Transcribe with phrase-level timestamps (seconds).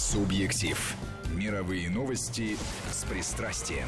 [0.00, 0.96] Субъектив.
[1.36, 2.56] Мировые новости
[2.90, 3.86] с пристрастием.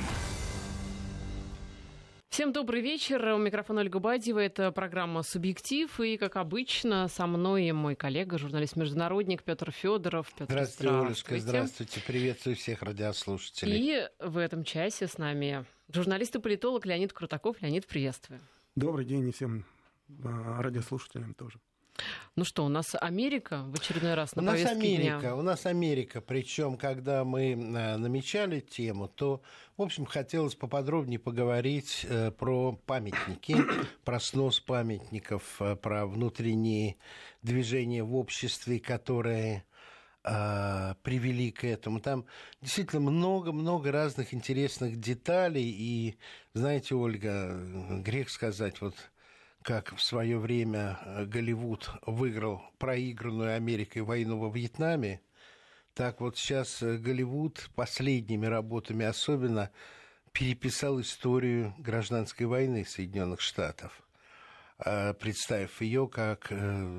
[2.28, 3.24] Всем добрый вечер.
[3.32, 4.38] У микрофона Ольга Бадьева.
[4.38, 5.98] Это программа «Субъектив».
[6.00, 10.30] И, как обычно, со мной мой коллега, журналист-международник Петр Федоров.
[10.38, 11.38] Петр, здравствуйте, Олечка.
[11.38, 12.00] Здравствуйте.
[12.06, 13.78] Приветствую всех радиослушателей.
[13.78, 17.62] И в этом часе с нами журналист и политолог Леонид Крутаков.
[17.62, 18.40] Леонид, приветствую.
[18.76, 19.64] Добрый день и всем
[20.22, 21.58] а, радиослушателям тоже.
[22.34, 25.36] Ну что, у нас Америка в очередной раз на У нас Америка, дня.
[25.36, 26.22] у нас Америка.
[26.22, 29.42] Причем, когда мы э, намечали тему, то,
[29.76, 33.54] в общем, хотелось поподробнее поговорить э, про памятники,
[34.04, 36.96] про снос памятников, э, про внутренние
[37.42, 39.64] движения в обществе, которые
[41.02, 41.98] привели к этому.
[41.98, 42.26] Там
[42.60, 45.68] действительно много-много разных интересных деталей.
[45.68, 46.16] И,
[46.54, 47.60] знаете, Ольга,
[48.04, 48.94] грех сказать, вот
[49.62, 55.20] как в свое время э, Голливуд выиграл проигранную Америкой войну во Вьетнаме,
[55.94, 59.70] так вот сейчас э, Голливуд последними работами особенно
[60.32, 64.02] переписал историю гражданской войны Соединенных Штатов,
[64.84, 66.52] э, представив ее как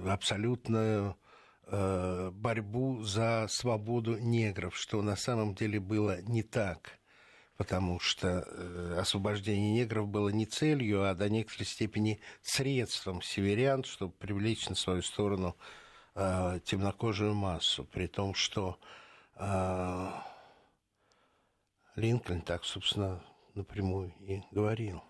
[0.08, 1.18] абсолютную
[1.66, 7.00] борьбу за свободу негров, что на самом деле было не так–
[7.58, 14.14] потому что э, освобождение негров было не целью, а до некоторой степени средством северян, чтобы
[14.14, 15.56] привлечь на свою сторону
[16.16, 18.80] э, темнокожую массу, при том, что
[19.36, 20.10] э,
[21.96, 25.04] Линкольн так, собственно, напрямую и говорил.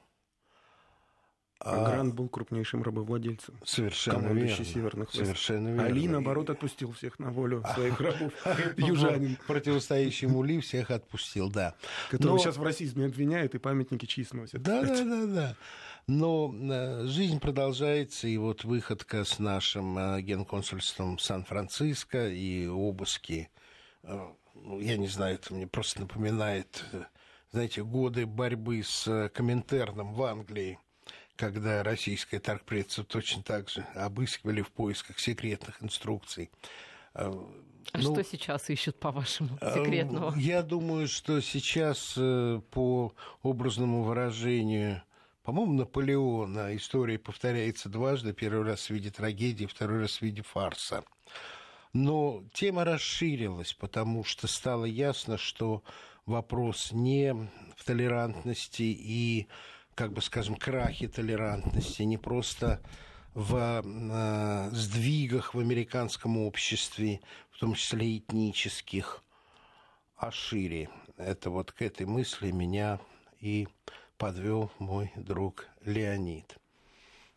[1.65, 3.55] А, а Грант был крупнейшим рабовладельцем.
[3.63, 4.65] Совершенно верно.
[4.65, 5.85] северных Совершенно верно.
[5.85, 8.33] А Ли, наоборот, отпустил всех на волю своих рабов.
[8.77, 9.37] Южанин.
[9.47, 11.75] Противостоящий ему Ли всех отпустил, да.
[12.09, 14.61] Которого сейчас в расизме обвиняют и памятники чьи носят.
[14.61, 15.57] Да, да, да, да.
[16.07, 23.49] Но э, жизнь продолжается, и вот выходка с нашим э, генконсульством Сан-Франциско и обыски,
[24.03, 26.83] э, ну, я не знаю, это мне просто напоминает,
[27.51, 30.77] знаете, годы борьбы с Коминтерном в Англии
[31.35, 36.51] когда российское торгпредство точно так же обыскивали в поисках секретных инструкций.
[37.13, 37.29] А
[37.97, 40.33] ну, что сейчас ищут, по-вашему, а, секретного?
[40.37, 43.13] Я думаю, что сейчас э, по
[43.43, 45.03] образному выражению
[45.43, 48.31] по-моему, Наполеона история повторяется дважды.
[48.31, 51.03] Первый раз в виде трагедии, второй раз в виде фарса.
[51.91, 55.83] Но тема расширилась, потому что стало ясно, что
[56.25, 57.33] вопрос не
[57.75, 59.47] в толерантности и
[59.95, 62.81] как бы скажем, крахе толерантности, не просто
[63.33, 67.21] в э, сдвигах в американском обществе,
[67.51, 69.23] в том числе этнических,
[70.15, 70.89] а шире.
[71.17, 72.99] Это вот к этой мысли меня
[73.39, 73.67] и
[74.17, 76.57] подвел мой друг Леонид.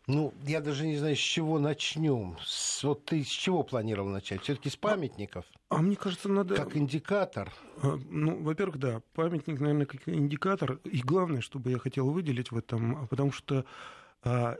[0.07, 2.37] Ну, я даже не знаю, с чего начнем.
[2.41, 4.41] С, вот ты с чего планировал начать?
[4.41, 5.43] Все-таки с памятников?
[5.67, 6.55] А, а мне кажется, надо...
[6.55, 7.53] Как индикатор?
[7.81, 10.79] А, ну, во-первых, да, памятник, наверное, как индикатор.
[10.85, 13.65] И главное, чтобы я хотел выделить в этом, потому что а,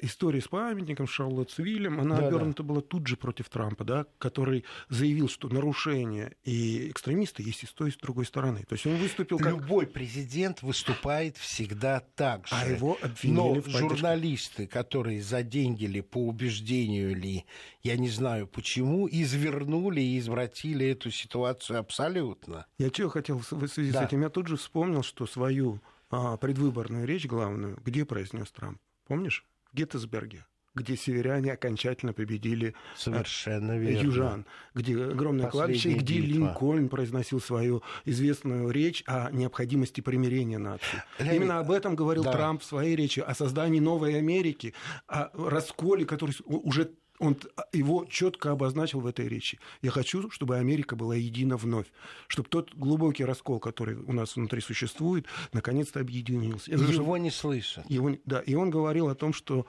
[0.01, 2.69] история с памятником Шарлоттсвиллем, она да, обернута да.
[2.69, 7.73] была тут же против Трампа, да, который заявил, что нарушения и экстремисты есть и с
[7.73, 8.63] той, и с другой стороны.
[8.67, 9.53] То есть он выступил как...
[9.53, 12.71] Любой президент выступает всегда так а же.
[12.73, 17.45] А его обвинили Но в журналисты, которые за деньги ли, по убеждению ли,
[17.83, 22.65] я не знаю почему, извернули и извратили эту ситуацию абсолютно.
[22.77, 24.03] Я чего хотел в связи да.
[24.03, 24.21] с этим?
[24.21, 28.79] Я тут же вспомнил, что свою а, предвыборную речь главную, где произнес Трамп?
[29.07, 29.45] Помнишь?
[29.71, 30.45] В Геттесберге
[30.77, 34.05] где северяне окончательно победили э, Совершенно верно.
[34.05, 36.33] южан, где огромное кладбище, и где битва.
[36.33, 41.03] Линкольн произносил свою известную речь о необходимости примирения нации.
[41.19, 42.31] Леонид, Именно об этом говорил да.
[42.31, 44.73] Трамп в своей речи, о создании новой Америки,
[45.07, 47.37] о расколе, который уже он
[47.73, 49.59] его четко обозначил в этой речи.
[49.81, 51.87] Я хочу, чтобы Америка была едина вновь,
[52.27, 56.71] чтобы тот глубокий раскол, который у нас внутри существует, наконец-то объединился.
[56.71, 57.17] Его что...
[57.17, 57.89] не слышат.
[57.89, 58.17] Его...
[58.25, 59.65] Да, и он говорил о том, что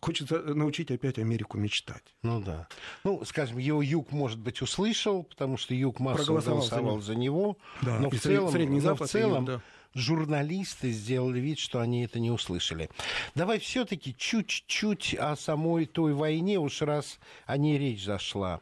[0.00, 2.04] Хочется научить опять Америку мечтать.
[2.22, 2.68] Ну да.
[3.02, 7.58] Ну, скажем, его юг, может быть, услышал, потому что юг массово голосовал за него.
[7.82, 9.62] Да, но в целом, но в целом да
[9.98, 12.88] журналисты сделали вид, что они это не услышали.
[13.34, 18.60] Давай все-таки чуть-чуть о самой той войне, уж раз о ней речь зашла.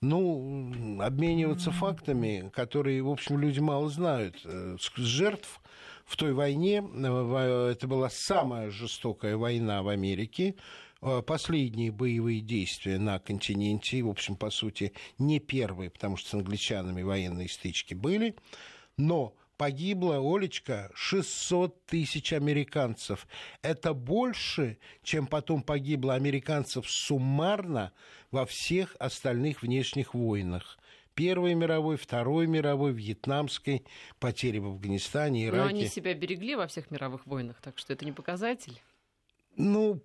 [0.00, 4.40] Ну, обмениваться фактами, которые, в общем, люди мало знают.
[4.44, 5.60] Э, жертв
[6.06, 10.54] в той войне, э, это была самая жестокая война в Америке,
[11.02, 16.34] э, последние боевые действия на континенте, в общем, по сути, не первые, потому что с
[16.34, 18.36] англичанами военные стычки были,
[18.96, 23.26] но погибло, Олечка, 600 тысяч американцев.
[23.60, 27.92] Это больше, чем потом погибло американцев суммарно
[28.30, 30.78] во всех остальных внешних войнах.
[31.14, 33.84] Первой мировой, Второй мировой, Вьетнамской,
[34.20, 35.62] потери в Афганистане, Ираке.
[35.62, 38.80] Но они себя берегли во всех мировых войнах, так что это не показатель.
[39.56, 40.00] Ну,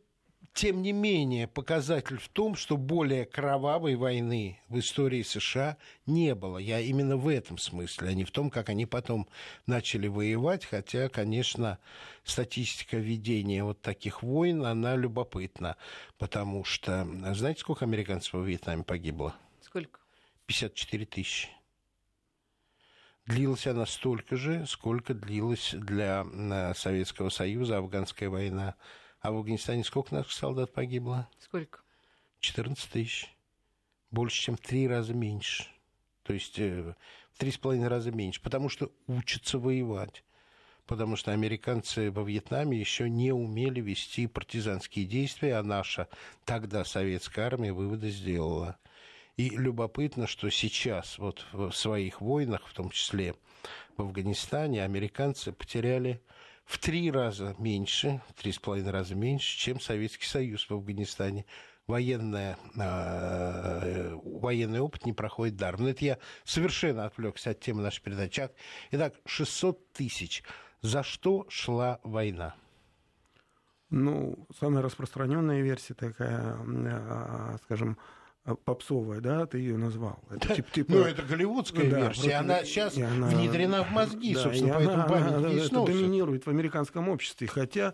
[0.53, 6.59] тем не менее, показатель в том, что более кровавой войны в истории США не было.
[6.59, 9.27] Я именно в этом смысле, а не в том, как они потом
[9.65, 10.65] начали воевать.
[10.65, 11.79] Хотя, конечно,
[12.23, 15.75] статистика ведения вот таких войн, она любопытна.
[16.19, 19.35] Потому что, знаете, сколько американцев в Вьетнаме погибло?
[19.61, 19.99] Сколько?
[20.45, 21.49] 54 тысячи.
[23.25, 28.75] Длилась она столько же, сколько длилась для э, Советского Союза афганская война
[29.23, 31.29] а в Афганистане сколько наших солдат погибло?
[31.39, 31.79] Сколько?
[32.41, 33.33] 14 тысяч.
[34.11, 35.65] Больше, чем в три раза меньше.
[36.23, 36.93] То есть э,
[37.31, 38.41] в три с половиной раза меньше.
[38.41, 40.25] Потому что учатся воевать.
[40.85, 46.09] Потому что американцы во Вьетнаме еще не умели вести партизанские действия, а наша
[46.43, 48.77] тогда советская армия выводы сделала.
[49.37, 53.35] И любопытно, что сейчас вот в своих войнах, в том числе
[53.95, 56.21] в Афганистане, американцы потеряли
[56.65, 61.45] в три раза меньше, в три с половиной раза меньше, чем Советский Союз в Афганистане.
[61.85, 65.83] Военная, э, военный опыт не проходит даром.
[65.83, 68.49] Но это я совершенно отвлекся от темы нашей передачи.
[68.91, 70.43] Итак, 600 тысяч.
[70.81, 72.55] За что шла война?
[73.89, 77.97] Ну, самая распространенная версия такая, э, скажем,
[78.65, 80.19] попсовая, да, ты ее назвал.
[80.29, 80.91] Это, типа, типа...
[80.91, 82.39] Ну, это голливудская да, версия, просто...
[82.39, 83.27] она сейчас она...
[83.27, 87.93] внедрена в мозги, да, собственно, поэтому она, она, это доминирует в американском обществе, хотя,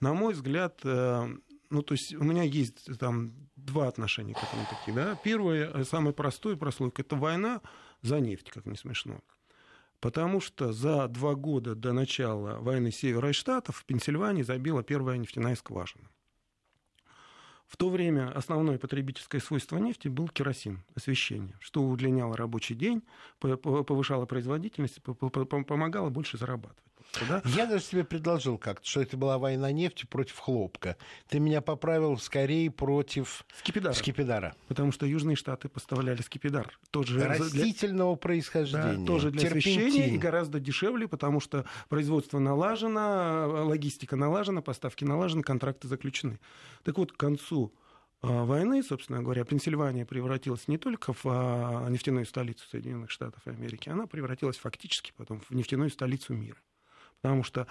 [0.00, 1.28] на мой взгляд, э,
[1.68, 5.18] ну, то есть у меня есть там два отношения к этому такие, да.
[5.22, 7.60] Первое, э, самое простое прослойка, это война
[8.00, 9.20] за нефть, как не смешно.
[10.00, 15.18] Потому что за два года до начала войны Севера и Штатов в Пенсильвании забила первая
[15.18, 16.08] нефтяная скважина.
[17.70, 23.00] В то время основное потребительское свойство нефти был керосин, освещение, что удлиняло рабочий день,
[23.38, 26.89] повышало производительность, помогало больше зарабатывать.
[27.28, 27.42] Да?
[27.44, 30.96] Я даже себе предложил как-то, что это была война нефти против хлопка.
[31.28, 33.92] Ты меня поправил скорее против скипидара.
[33.92, 34.54] скипидара.
[34.68, 36.78] Потому что Южные Штаты поставляли скипидар.
[36.90, 38.20] Тоже Растительного для...
[38.20, 38.98] происхождения.
[38.98, 39.78] Да, тоже для Терпентин.
[39.78, 46.38] освещения и гораздо дешевле, потому что производство налажено, логистика налажена, поставки налажены, контракты заключены.
[46.84, 47.72] Так вот, к концу
[48.22, 53.88] а, войны, собственно говоря, Пенсильвания превратилась не только в а, нефтяную столицу Соединенных Штатов Америки,
[53.88, 56.58] она превратилась фактически потом в нефтяную столицу мира
[57.22, 57.66] потому что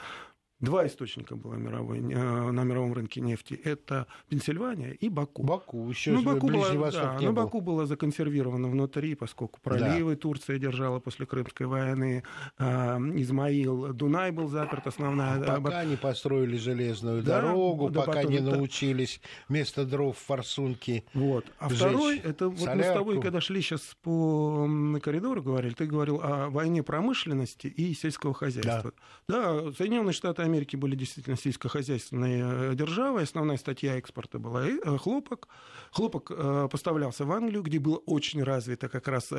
[0.59, 3.53] Два источника было мировой, э, на мировом рынке нефти.
[3.63, 5.41] Это Пенсильвания и Баку.
[5.41, 7.43] Баку, еще ну, Баку была, Восток да, но был.
[7.43, 10.19] Баку было законсервировано внутри, поскольку проливы да.
[10.19, 12.23] Турция держала после Крымской войны,
[12.57, 15.39] э, Измаил, Дунай был заперт, основная...
[15.39, 21.45] Пока не построили железную да, дорогу, да, пока потом, не научились вместо дров форсунки Вот.
[21.59, 24.69] А второй, это вот мы с тобой, когда шли сейчас по
[25.01, 28.91] коридору, говорили, ты говорил о войне промышленности и сельского хозяйства.
[29.29, 33.23] Да, да Соединенные Штаты Америки были действительно сельскохозяйственной э, державой.
[33.23, 35.47] Основная статья экспорта была э, хлопок.
[35.91, 39.31] Хлопок э, поставлялся в Англию, где было очень развито как раз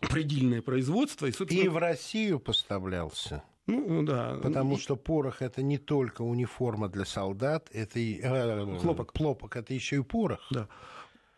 [0.00, 1.26] предельное производство.
[1.26, 1.62] И, собственно...
[1.64, 3.42] и в Россию поставлялся.
[3.66, 4.38] Ну, да.
[4.42, 9.16] Потому что порох это не только униформа для солдат, это и э, хлопок.
[9.16, 10.40] Хлопок это еще и порох.
[10.50, 10.68] Да.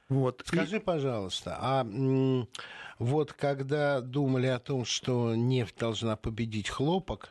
[0.09, 0.43] Вот.
[0.47, 0.81] Скажи, и...
[0.81, 1.87] пожалуйста, а
[2.99, 7.31] вот когда думали о том, что нефть должна победить хлопок,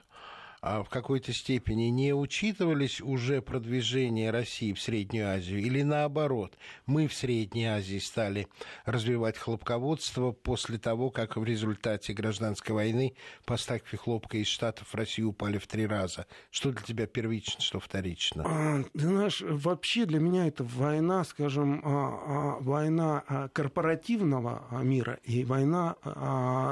[0.61, 5.59] в какой-то степени не учитывались уже продвижение России в Среднюю Азию?
[5.59, 8.47] Или наоборот, мы в Средней Азии стали
[8.85, 15.29] развивать хлопководство после того, как в результате гражданской войны поставки хлопка из Штатов в Россию
[15.29, 16.25] упали в три раза?
[16.51, 18.43] Что для тебя первично, что вторично?
[18.45, 25.43] А, ты знаешь, вообще для меня это война, скажем, а, а, война корпоративного мира и
[25.43, 25.95] война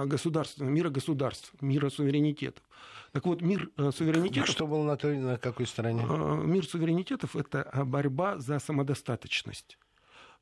[0.06, 2.64] государственного мира государств, мира суверенитетов.
[3.16, 4.50] Так вот, мир э, суверенитетов...
[4.50, 6.06] Что было на той, на какой стороне?
[6.06, 9.78] Э, мир суверенитетов– это борьба за самодостаточность.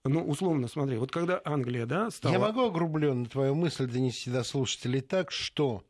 [0.04, 2.34] Ну, условно, смотри, вот когда Англия, да, стала...
[2.34, 5.84] Я могу огрубленно твою мысль донести до слушателей так, что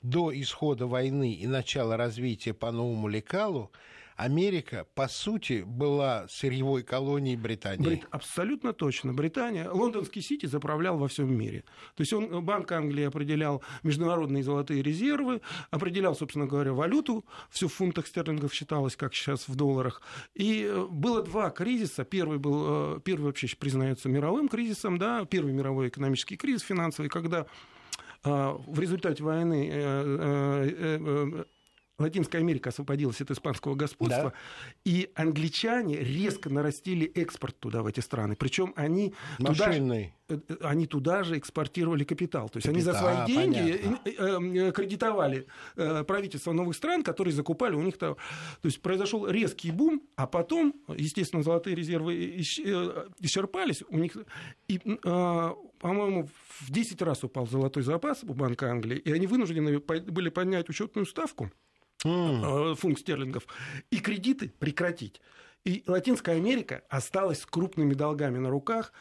[0.00, 3.70] до исхода войны и начала развития по новому лекалу
[4.20, 7.86] Америка, по сути, была сырьевой колонией Британии.
[7.86, 8.06] Брит...
[8.10, 9.14] Абсолютно точно.
[9.14, 11.64] Британия, лондонский Сити заправлял во всем мире.
[11.94, 17.72] То есть он, Банк Англии определял международные золотые резервы, определял, собственно говоря, валюту, все в
[17.72, 20.02] фунтах стерлингов считалось, как сейчас в долларах.
[20.34, 22.04] И э, было два кризиса.
[22.04, 27.46] Первый был, э, первый вообще признается мировым кризисом, да, первый мировой экономический кризис финансовый, когда
[28.24, 29.70] э, в результате войны
[32.00, 34.34] Латинская Америка освободилась от испанского господства, да.
[34.84, 38.36] и англичане резко нарастили экспорт туда, в эти страны.
[38.36, 42.48] Причем они туда, же, э, они туда же экспортировали капитал.
[42.48, 44.72] То есть капитал, они за свои деньги понятно.
[44.72, 47.98] кредитовали правительство новых стран, которые закупали у них...
[47.98, 48.16] То
[48.62, 53.82] есть произошел резкий бум, а потом, естественно, золотые резервы исчерпались.
[53.90, 54.16] У них,
[54.68, 56.28] и, по-моему,
[56.60, 61.04] в 10 раз упал золотой запас у Банка Англии, и они вынуждены были поднять учетную
[61.04, 61.50] ставку
[62.04, 62.76] mm.
[62.76, 63.46] фунт стерлингов
[63.90, 65.20] и кредиты прекратить.
[65.64, 68.92] И Латинская Америка осталась с крупными долгами на руках,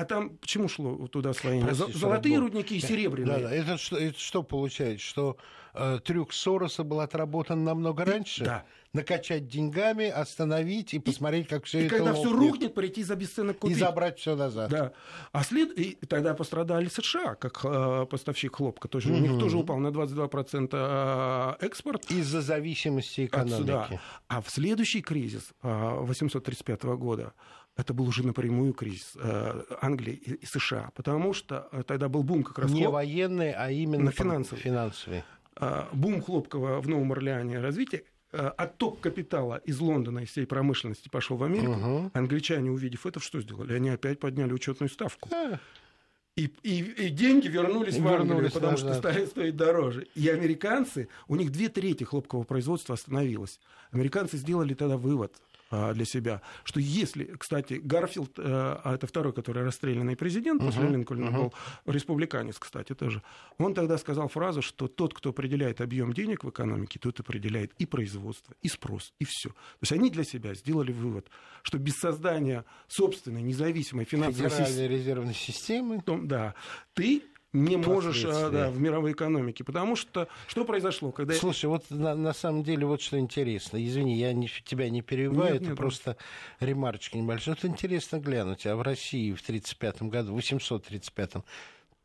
[0.00, 1.74] а там почему шло туда освоение?
[1.74, 3.36] Золотые рудники и серебряные.
[3.36, 3.54] Да, да.
[3.54, 5.06] Это, что, это что получается?
[5.06, 5.36] Что
[5.74, 8.44] э, трюк Сороса был отработан намного раньше?
[8.44, 8.64] Да.
[8.94, 13.58] Накачать деньгами, остановить и посмотреть, как все и это когда все рухнет, прийти за бесценок
[13.58, 13.76] купить.
[13.76, 14.70] И забрать все назад.
[14.70, 14.92] Да.
[15.32, 15.78] А след...
[15.78, 18.88] и тогда пострадали США, как э, поставщик хлопка.
[18.88, 19.18] Тоже, угу.
[19.18, 22.10] У них тоже упал на 22% э, экспорт.
[22.10, 23.52] Из-за зависимости экономики.
[23.52, 24.00] Отсюда.
[24.28, 27.34] А в следующий кризис э, 835 года
[27.80, 32.42] это был уже напрямую кризис э, Англии и США, потому что э, тогда был бум
[32.42, 32.70] как раз...
[32.70, 32.94] Не хлоп...
[32.94, 34.60] военный, а именно финансовый.
[34.60, 35.22] финансовый.
[35.56, 41.36] Э, бум хлопкового в Новом Орлеане развития отток капитала из Лондона, из всей промышленности пошел
[41.36, 41.72] в Америку.
[41.72, 42.10] Угу.
[42.14, 43.74] Англичане, увидев это, что сделали?
[43.74, 45.28] Они опять подняли учетную ставку.
[46.36, 48.88] И, и, и деньги вернулись и в Англию, вернулись потому назад.
[48.90, 50.06] что стали стоить дороже.
[50.14, 53.58] И американцы, у них две трети хлопкового производства остановилось.
[53.90, 55.34] Американцы сделали тогда вывод–
[55.70, 60.92] для себя, что если, кстати, Гарфилд, э, а это второй, который расстрелянный президент, после uh-huh,
[60.92, 61.36] Линкольна uh-huh.
[61.36, 61.54] был
[61.86, 63.22] республиканец, кстати, тоже,
[63.58, 67.86] он тогда сказал фразу, что тот, кто определяет объем денег в экономике, тот определяет и
[67.86, 69.50] производство, и спрос, и все.
[69.50, 71.28] То есть они для себя сделали вывод,
[71.62, 74.88] что без создания собственной независимой финансовой системы...
[74.88, 76.02] резервной системы.
[76.06, 76.54] Да,
[76.94, 79.64] ты не можешь а, да, в мировой экономике.
[79.64, 81.10] Потому что что произошло?
[81.10, 81.34] Когда...
[81.34, 83.84] Слушай, вот на, на самом деле вот что интересно.
[83.84, 86.70] Извини, я не, тебя не перебиваю, нет, это нет, просто нет.
[86.70, 87.56] ремарочка небольшая.
[87.60, 91.44] Вот интересно глянуть, а в России в 1935 году, в 835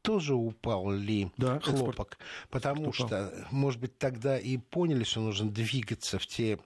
[0.05, 2.11] тоже упал ли да, хлопок?
[2.11, 2.17] Экспорт.
[2.51, 3.31] Потому что, упал.
[3.49, 6.59] может быть, тогда и поняли, что нужно двигаться в те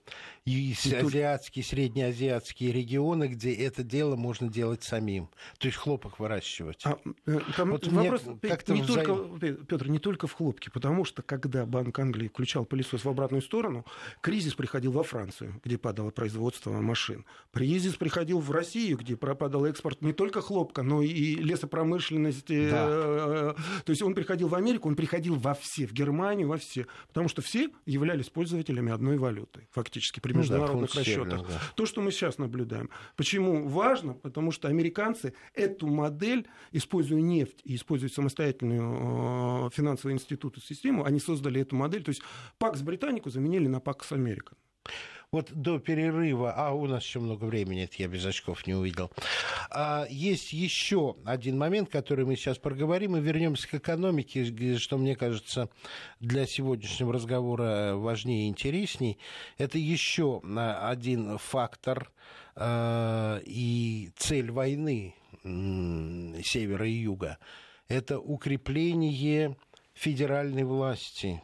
[0.50, 5.29] и азиатские, среднеазиатские регионы, где это дело можно делать самим.
[5.60, 6.82] То есть хлопок выращивать.
[6.86, 9.06] А, э, там вот вопрос не взаим...
[9.06, 13.41] только, Петр, не только в хлопке, потому что когда Банк Англии включал пылесос в обратную
[13.41, 13.86] сторону,
[14.22, 17.25] кризис приходил во Францию, где падало производство машин.
[17.53, 22.70] Кризис приходил в Россию, где пропадал экспорт не только хлопка, но и лесопромышленности.
[22.72, 22.88] Да.
[22.89, 23.53] Э,
[23.84, 26.88] то есть он приходил в Америку, он приходил во все, в Германию, во все.
[27.08, 31.48] Потому что все являлись пользователями одной валюты, фактически, при международных ну, да, расчетах.
[31.48, 31.62] Да.
[31.75, 32.89] То, что мы сейчас наблюдаем.
[33.15, 34.13] Почему важно?
[34.13, 41.19] Потому что американцы эту модель, используя нефть и используя самостоятельную э, финансовую институту систему, они
[41.19, 42.03] создали эту модель.
[42.03, 42.22] То есть
[42.58, 44.55] Пакс Британику заменили на Пакс Америка.
[45.31, 49.12] Вот до перерыва, а у нас еще много времени, это я без очков не увидел.
[49.69, 54.43] А, есть еще один момент, который мы сейчас проговорим, и вернемся к экономике,
[54.79, 55.69] что мне кажется
[56.19, 59.19] для сегодняшнего разговора важнее и интересней.
[59.59, 62.12] Это еще а, один фактор
[62.55, 67.38] а, и цель войны севера и юга.
[67.88, 69.55] Это укрепление
[69.93, 71.39] федеральной власти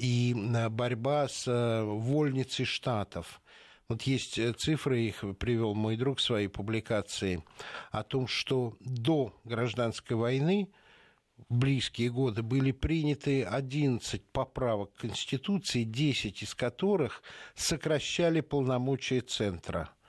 [0.00, 3.42] и э, борьба с э, вольницей штатов.
[3.88, 7.44] Вот есть э, цифры, их привел мой друг в своей публикации,
[7.90, 10.70] о том, что до гражданской войны
[11.36, 17.22] в близкие годы были приняты 11 поправок Конституции, 10 из которых
[17.54, 19.90] сокращали полномочия Центра–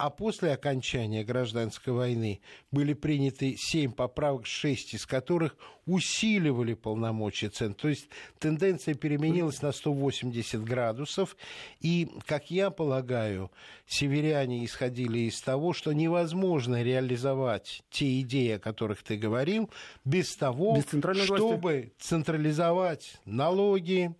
[0.00, 2.40] а после окончания гражданской войны
[2.70, 7.82] были приняты семь поправок, шесть из которых усиливали полномочия Центра.
[7.82, 11.36] То есть тенденция переменилась на 180 градусов.
[11.80, 13.50] И, как я полагаю,
[13.86, 19.68] северяне исходили из того, что невозможно реализовать те идеи, о которых ты говорил,
[20.06, 21.92] без того, без чтобы власти.
[21.98, 24.14] централизовать налоги,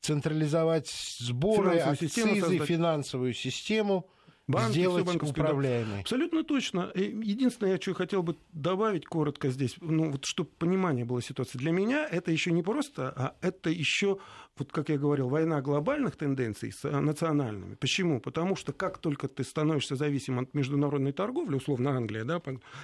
[0.00, 4.08] централизовать сборы, акцизы, финансовую систему–
[4.48, 6.00] Банки, сделать управляемой.
[6.00, 6.90] Абсолютно точно.
[6.94, 11.58] Единственное, я что хотел бы добавить коротко здесь, ну, вот, чтобы понимание было ситуации.
[11.58, 14.18] Для меня это еще не просто, а это еще,
[14.56, 17.74] вот как я говорил, война глобальных тенденций с э, национальными.
[17.74, 18.20] Почему?
[18.20, 22.40] Потому что как только ты становишься зависим от международной торговли, условно Англия, да,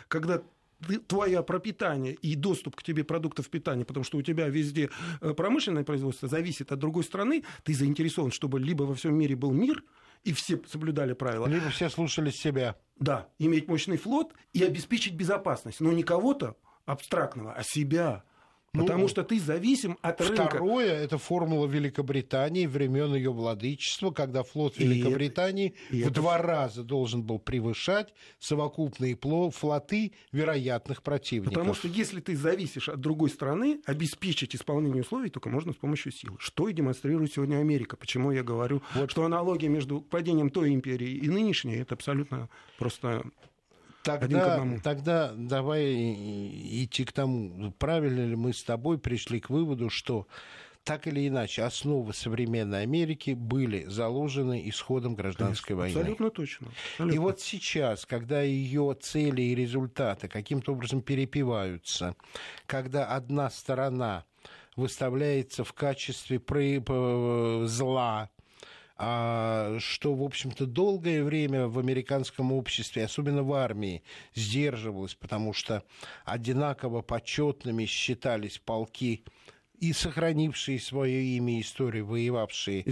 [0.09, 0.43] когда
[1.07, 4.91] твое пропитание и доступ к тебе продуктов питания, потому что у тебя везде
[5.23, 9.53] э, промышленное производство зависит от другой страны, ты заинтересован, чтобы либо во всем мире был
[9.53, 9.83] мир,
[10.25, 11.47] и все соблюдали правила.
[11.47, 12.77] Либо все слушали себя.
[12.99, 15.81] Да, иметь мощный флот и обеспечить безопасность.
[15.81, 18.25] Но не кого-то абстрактного, а себя.
[18.75, 20.57] Потому ну, что ты зависим от второе, рынка.
[20.57, 26.15] Второе– это формула Великобритании времен ее владычества, когда флот Великобритании и в это...
[26.15, 31.55] два раза должен был превышать совокупные флоты вероятных противников.
[31.55, 36.11] Потому что если ты зависишь от другой страны, обеспечить исполнение условий только можно с помощью
[36.11, 36.37] силы.
[36.41, 37.97] Что и демонстрирует сегодня Америка.
[37.97, 39.11] Почему я говорю, вот.
[39.11, 43.25] что аналогия между падением той империи и нынешней– это абсолютно просто
[44.05, 45.95] Тогда, тогда давай
[46.85, 50.27] идти к тому, правильно ли мы с тобой пришли к выводу, что
[50.85, 55.99] так или иначе основы современной Америки были заложены исходом гражданской войны.
[55.99, 56.69] Абсолютно точно.
[56.69, 57.17] Абсолютно.
[57.17, 62.15] И вот сейчас, когда ее цели и результаты каким-то образом перепиваются,
[62.67, 64.25] когда одна сторона
[64.77, 66.39] выставляется в качестве
[67.67, 68.29] зла,
[68.97, 74.03] а, что, в общем-то, долгое время в американском обществе, особенно в армии,
[74.35, 75.83] сдерживалось, потому что
[76.25, 79.25] одинаково почетными считались полки
[79.81, 82.85] и сохранившие свое имя историю, воевавшие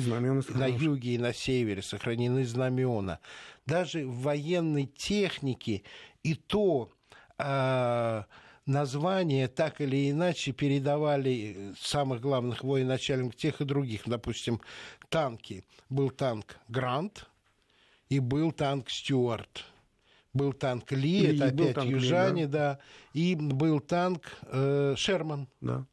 [0.49, 3.21] на юге и на севере, сохранены знамена.
[3.67, 5.85] Даже в военной технике
[6.25, 6.91] и то
[7.39, 8.23] э,
[8.67, 14.03] названия так или иначе передавали самых главных военачальников тех и других.
[14.07, 14.61] Допустим,
[15.13, 15.63] танки.
[15.91, 17.29] Был танк «Грант»
[18.09, 19.65] и был танк «Стюарт».
[20.33, 22.75] Был танк Ли, и это опять танк южане, Ли, да.
[22.75, 22.79] да.
[23.13, 25.47] И был танк э, Шерман.
[25.61, 25.87] Да.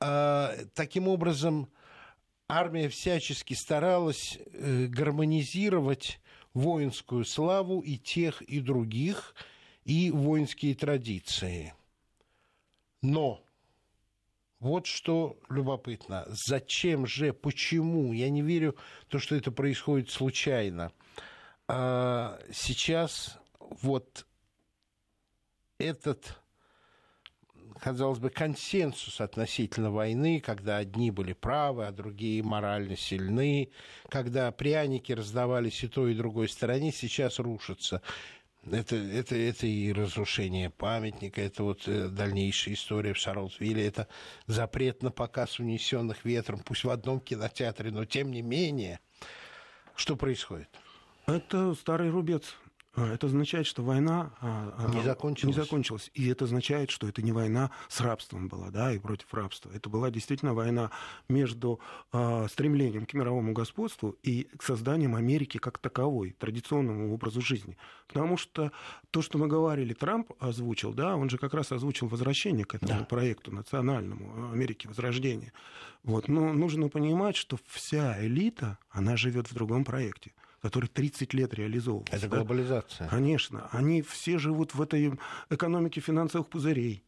[0.00, 1.68] А, таким образом,
[2.48, 6.18] армия всячески старалась э, гармонизировать
[6.54, 9.34] воинскую славу и тех, и других,
[9.84, 11.74] и воинские традиции.
[13.02, 13.44] Но
[14.62, 16.24] вот что любопытно.
[16.28, 18.12] Зачем же, почему?
[18.12, 18.76] Я не верю
[19.08, 20.92] то, что это происходит случайно.
[21.66, 24.24] А сейчас вот
[25.78, 26.40] этот,
[27.80, 33.72] казалось бы, консенсус относительно войны, когда одни были правы, а другие морально сильны,
[34.08, 38.00] когда пряники раздавались и той, и другой стороне, сейчас рушится.
[38.70, 44.06] Это, это, это и разрушение памятника, это вот э, дальнейшая история в Шарлотсвилле, это
[44.46, 49.00] запрет на показ унесенных ветром, пусть в одном кинотеатре, но тем не менее,
[49.96, 50.68] что происходит?
[51.26, 52.54] Это старый рубец.
[52.94, 55.56] А, это означает, что война а, не закончилась.
[55.56, 56.10] не закончилась.
[56.12, 59.70] И это означает, что это не война с рабством была, да, и против рабства.
[59.74, 60.90] Это была действительно война
[61.28, 61.80] между
[62.12, 67.78] э, стремлением к мировому господству и к созданием Америки как таковой, традиционному образу жизни.
[68.08, 68.72] Потому что
[69.10, 73.00] то, что мы говорили, Трамп озвучил, да, он же как раз озвучил возвращение к этому
[73.00, 73.04] да.
[73.06, 75.52] проекту национальному Америки Возрождения.
[76.04, 76.28] Вот.
[76.28, 82.14] Но нужно понимать, что вся элита, она живет в другом проекте который 30 лет реализовывался.
[82.14, 83.08] Это глобализация.
[83.08, 83.68] Конечно.
[83.72, 85.18] Они все живут в этой
[85.50, 87.04] экономике финансовых пузырей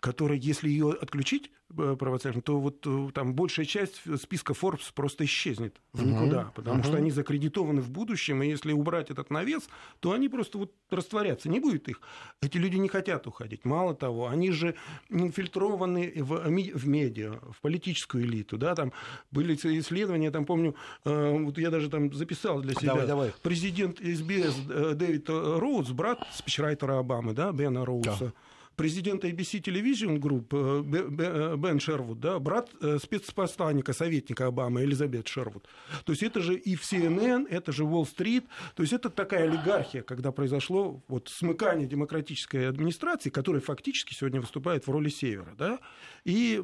[0.00, 5.24] которая, если ее отключить э, правоцентр, то вот э, там большая часть списка Forbes просто
[5.24, 6.54] исчезнет в никуда, uh-huh.
[6.54, 6.86] потому uh-huh.
[6.86, 9.68] что они закредитованы в будущем, и если убрать этот навес,
[10.00, 12.00] то они просто вот растворятся, не будет их.
[12.40, 13.64] Эти люди не хотят уходить.
[13.64, 14.74] Мало того, они же
[15.08, 18.92] инфильтрованы в, в медиа, в политическую элиту, да, там
[19.30, 22.92] были исследования, там помню, э, вот я даже там записал для себя.
[22.92, 23.32] Давай, давай.
[23.42, 24.56] Президент СБС
[24.94, 28.26] Дэвид Роудс, брат спичрайтера Обамы, да, Бена Роудса.
[28.26, 28.32] Да
[28.78, 30.84] президента ABC Television Group э,
[31.18, 35.68] э, Бен Шервуд, да, брат э, спецпосланника, советника Обамы Элизабет Шервуд.
[36.04, 38.46] То есть это же и в CNN, это же Уолл-стрит.
[38.76, 44.86] То есть это такая олигархия, когда произошло вот смыкание демократической администрации, которая фактически сегодня выступает
[44.86, 45.80] в роли севера, да,
[46.24, 46.56] и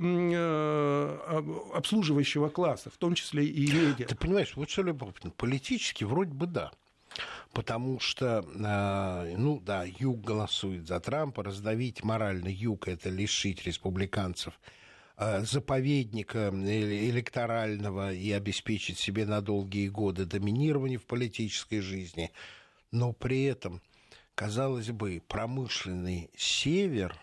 [1.74, 4.06] обслуживающего класса, в том числе и медиа.
[4.06, 6.70] Ты понимаешь, вот что любопытно, политически вроде бы да
[7.52, 14.58] потому что, а, ну да, Юг голосует за Трампа, раздавить морально Юг– это лишить республиканцев
[15.16, 22.32] а, заповедника электорального и обеспечить себе на долгие годы доминирование в политической жизни.
[22.90, 23.80] Но при этом,
[24.34, 27.16] казалось бы, промышленный север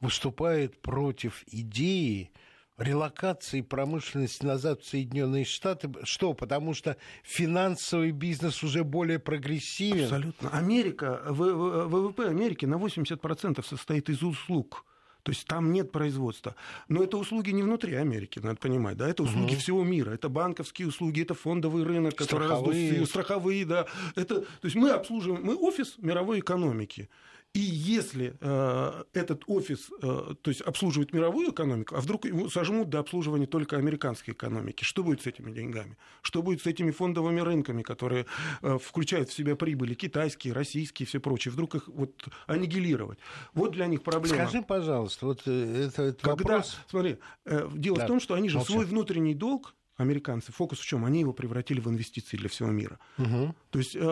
[0.00, 2.32] выступает против идеи
[2.80, 5.90] релокации промышленности назад в Соединенные Штаты.
[6.02, 6.32] Что?
[6.32, 10.04] Потому что финансовый бизнес уже более прогрессивен.
[10.04, 10.50] Абсолютно.
[10.50, 14.84] Америка, ВВП Америки на 80% состоит из услуг.
[15.22, 16.54] То есть там нет производства.
[16.88, 18.96] Но это услуги не внутри Америки, надо понимать.
[18.96, 19.06] Да?
[19.06, 19.60] Это услуги угу.
[19.60, 20.12] всего мира.
[20.12, 23.86] Это банковские услуги, это фондовый рынок, который страховые, раздут, страховые да.
[24.16, 27.10] Это, то есть мы обслуживаем, мы офис мировой экономики.
[27.52, 32.90] И если э, этот офис, э, то есть обслуживает мировую экономику, а вдруг ему сожмут
[32.90, 35.96] до обслуживания только американской экономики, что будет с этими деньгами?
[36.22, 38.26] Что будет с этими фондовыми рынками, которые
[38.62, 41.50] э, включают в себя прибыли китайские, российские и все прочее?
[41.50, 43.18] Вдруг их вот аннигилировать?
[43.52, 44.36] Вот для них проблема.
[44.36, 46.78] Скажи, пожалуйста, вот э, это, это Когда, вопрос...
[46.88, 48.04] Смотри, э, дело да.
[48.04, 48.72] в том, что они же Молча.
[48.72, 50.52] свой внутренний долг американцы.
[50.52, 51.04] Фокус в чем?
[51.04, 52.98] Они его превратили в инвестиции для всего мира.
[53.18, 53.54] Угу.
[53.70, 54.04] То есть 20,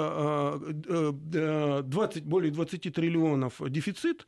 [0.86, 4.26] э, э, более 20 триллионов дефицит,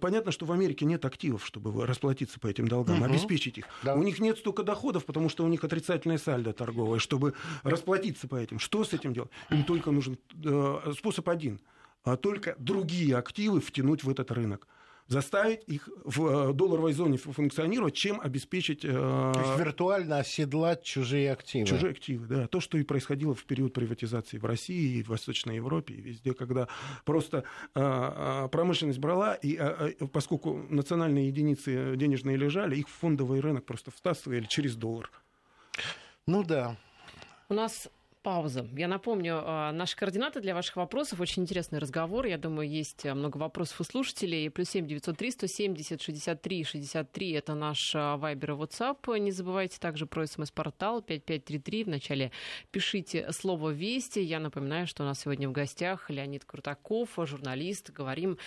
[0.00, 3.04] Понятно, что в Америке нет активов, чтобы расплатиться по этим долгам, угу.
[3.04, 3.66] обеспечить их.
[3.84, 3.94] Да.
[3.94, 8.34] У них нет столько доходов, потому что у них отрицательная сальдо торговая, чтобы расплатиться по
[8.34, 8.58] этим.
[8.58, 9.30] Что с этим делать?
[9.48, 11.60] Им только нужен э, способ один.
[12.02, 14.66] А только другие активы втянуть в этот рынок
[15.08, 18.84] заставить их в э, долларовой зоне функционировать, чем обеспечить...
[18.84, 21.66] Э, То есть виртуально оседлать чужие активы.
[21.66, 22.46] Чужие активы, да.
[22.48, 26.34] То, что и происходило в период приватизации в России и в Восточной Европе, и везде,
[26.34, 26.68] когда
[27.04, 29.56] просто э, промышленность брала, и
[30.12, 35.10] поскольку национальные единицы денежные лежали, их в фондовый рынок просто втаскивали через доллар.
[36.26, 36.76] Ну да.
[37.48, 37.88] У нас
[38.26, 38.66] пауза.
[38.76, 41.20] Я напомню, а, наши координаты для ваших вопросов.
[41.20, 42.26] Очень интересный разговор.
[42.26, 44.50] Я думаю, есть а, много вопросов у слушателей.
[44.50, 47.30] Плюс семь девятьсот три сто семьдесят шестьдесят три шестьдесят три.
[47.30, 49.16] Это наш а, вайбер и WhatsApp.
[49.20, 51.84] Не забывайте также про смс-портал 5533.
[51.84, 52.32] Вначале
[52.72, 54.18] пишите слово «Вести».
[54.18, 57.90] Я напоминаю, что у нас сегодня в гостях Леонид Крутаков, журналист.
[57.90, 58.38] Говорим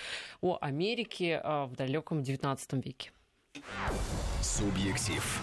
[0.42, 3.12] о Америке в далеком XIX веке.
[4.42, 5.42] Субъектив.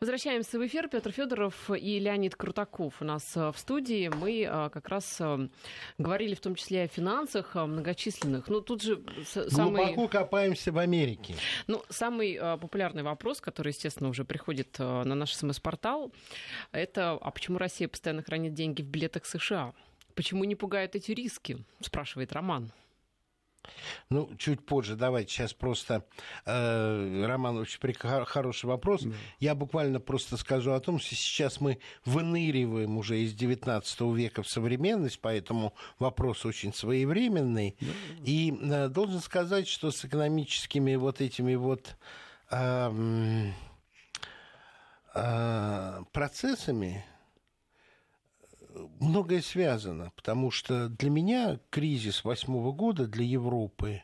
[0.00, 0.88] Возвращаемся в эфир.
[0.88, 4.08] Петр Федоров и Леонид Крутаков у нас э, в студии.
[4.08, 5.48] Мы э, как раз э,
[5.98, 8.48] говорили в том числе о финансах многочисленных.
[8.48, 9.92] Ну, тут же самый...
[9.92, 11.34] Глубоко копаемся в Америке.
[11.66, 16.10] Ну, самый популярный вопрос, который, естественно, уже приходит на наш СМС-портал,
[16.72, 19.74] это а почему Россия постоянно хранит деньги в билетах США?
[20.14, 21.58] Почему не пугают эти риски?
[21.82, 22.72] Спрашивает Роман.
[24.08, 26.04] Ну, чуть позже, давайте сейчас просто,
[26.44, 27.78] э, Роман, очень
[28.24, 29.02] хороший вопрос.
[29.02, 29.14] Да.
[29.38, 34.48] Я буквально просто скажу о том, что сейчас мы выныриваем уже из 19 века в
[34.48, 37.76] современность, поэтому вопрос очень своевременный.
[37.80, 37.86] Да.
[38.24, 41.96] И э, должен сказать, что с экономическими вот этими вот
[42.50, 43.50] э,
[45.14, 47.04] э, процессами
[49.00, 54.02] многое связано, потому что для меня кризис восьмого года для Европы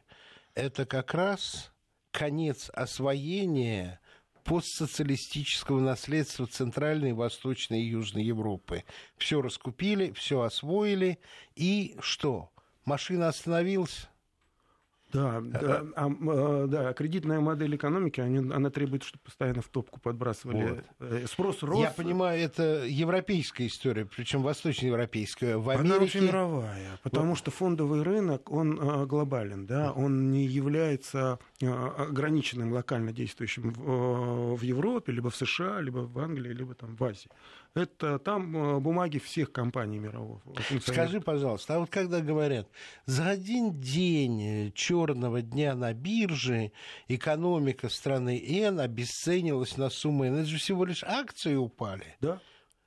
[0.55, 1.73] это как раз
[2.11, 4.01] конец освоения
[4.45, 8.85] постсоциалистического наследства Центральной, Восточной и Южной Европы.
[9.17, 11.19] Все раскупили, все освоили,
[11.57, 12.51] и что?
[12.85, 14.09] Машина остановилась,
[15.13, 20.69] да, да, а, да, кредитная модель экономики, они, она требует, чтобы постоянно в топку подбрасывали.
[20.69, 20.85] Вот.
[21.01, 21.81] Э, спрос рос.
[21.81, 25.59] Я понимаю, это европейская история, причем восточноевропейская.
[25.59, 25.89] В Америке...
[25.89, 27.39] Она вообще мировая, потому вот.
[27.39, 35.13] что фондовый рынок, он глобален, да, он не является ограниченным локально действующим в, в Европе,
[35.13, 37.31] либо в США, либо в Англии, либо там в Азии.
[37.77, 40.41] Это там э, бумаги всех компаний мировых.
[40.81, 42.67] Скажи, пожалуйста, а вот когда говорят,
[43.05, 46.73] за один день черного дня на бирже
[47.07, 52.17] экономика страны N обесценилась на сумму N, это же всего лишь акции упали.
[52.23, 52.41] Да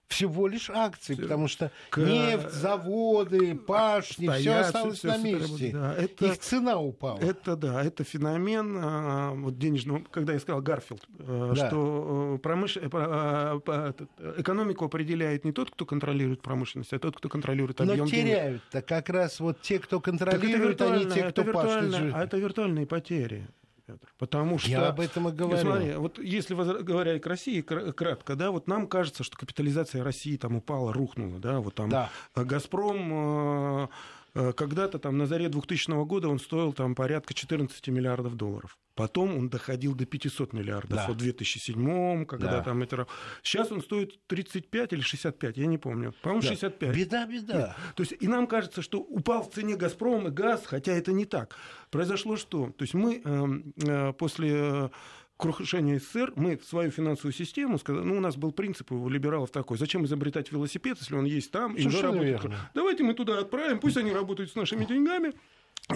[0.09, 1.97] всего лишь акции, потому что к...
[1.97, 5.71] нефть, заводы, пашни, все осталось все, на месте.
[5.71, 7.19] Да, это, Их цена упала.
[7.19, 10.03] Это да, это феномен а, вот денежного.
[10.11, 11.67] Когда я сказал Гарфилд, а, да.
[11.67, 12.77] что э, промыш...
[12.81, 13.93] а,
[14.37, 19.09] экономику определяет не тот, кто контролирует промышленность, а тот, кто контролирует объем Но теряют-то как
[19.09, 21.93] раз вот те, кто контролирует, а не те, кто пашет.
[22.13, 23.47] А это виртуальные потери.
[23.89, 24.13] Петр.
[24.17, 24.69] Потому что...
[24.69, 25.61] Я об этом и говорю.
[25.61, 30.55] Смотри, вот если говоря к России кратко, да, вот нам кажется, что капитализация России там
[30.55, 32.09] упала, рухнула, да, вот там да.
[32.35, 33.87] «Газпром» э,
[34.33, 38.77] когда-то там на заре 2000 года он стоил там порядка 14 миллиардов долларов.
[38.95, 41.07] Потом он доходил до 500 миллиардов да.
[41.07, 42.63] в 2007 когда да.
[42.63, 43.07] там это...
[43.43, 46.13] Сейчас он стоит 35 или 65, я не помню.
[46.21, 46.49] По-моему, да.
[46.49, 46.95] 65.
[46.95, 47.57] Беда, беда.
[47.57, 47.95] Нет.
[47.95, 51.25] То есть и нам кажется, что упал в цене «Газпром» и газ, хотя это не
[51.25, 51.55] так.
[51.91, 52.71] Произошло что?
[52.77, 53.47] То есть мы э,
[53.87, 54.91] э, после
[55.39, 59.51] крушения СССР мы в свою финансовую систему сказали, ну, у нас был принцип у либералов
[59.51, 62.41] такой, зачем изобретать велосипед, если он есть там, и работает.
[62.73, 65.33] Давайте мы туда отправим, пусть они работают с нашими деньгами,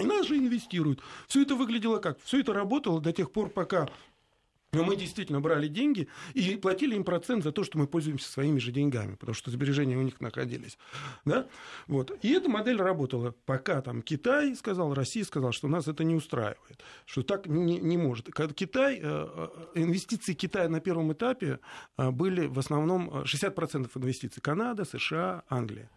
[0.00, 1.00] и нас же инвестируют.
[1.28, 2.18] Все это выглядело как?
[2.24, 3.88] Все это работало до тех пор, пока
[4.74, 8.58] но мы действительно брали деньги и платили им процент за то, что мы пользуемся своими
[8.58, 10.78] же деньгами, потому что сбережения у них находились.
[11.24, 11.46] Да?
[11.86, 12.16] Вот.
[12.22, 16.82] И эта модель работала, пока там Китай сказал, Россия сказала, что нас это не устраивает,
[17.06, 18.30] что так не, не может.
[18.54, 21.60] Китай, э, э, инвестиции Китая на первом этапе
[21.96, 25.90] э, были в основном 60% инвестиций Канада, США, Англия.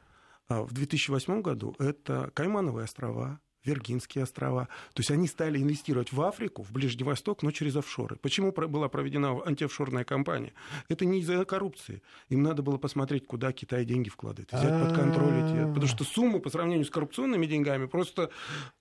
[0.47, 4.67] а в 2008 году это Каймановые острова, Виргинские острова.
[4.93, 8.15] То есть они стали инвестировать в Африку, в Ближний Восток, но через офшоры.
[8.15, 10.53] Почему была проведена антиофшорная кампания?
[10.89, 12.01] Это не из-за коррупции.
[12.29, 15.67] Им надо было посмотреть, куда Китай деньги вкладывает, взять под контроль эти.
[15.67, 18.31] Потому что суммы по сравнению с коррупционными деньгами просто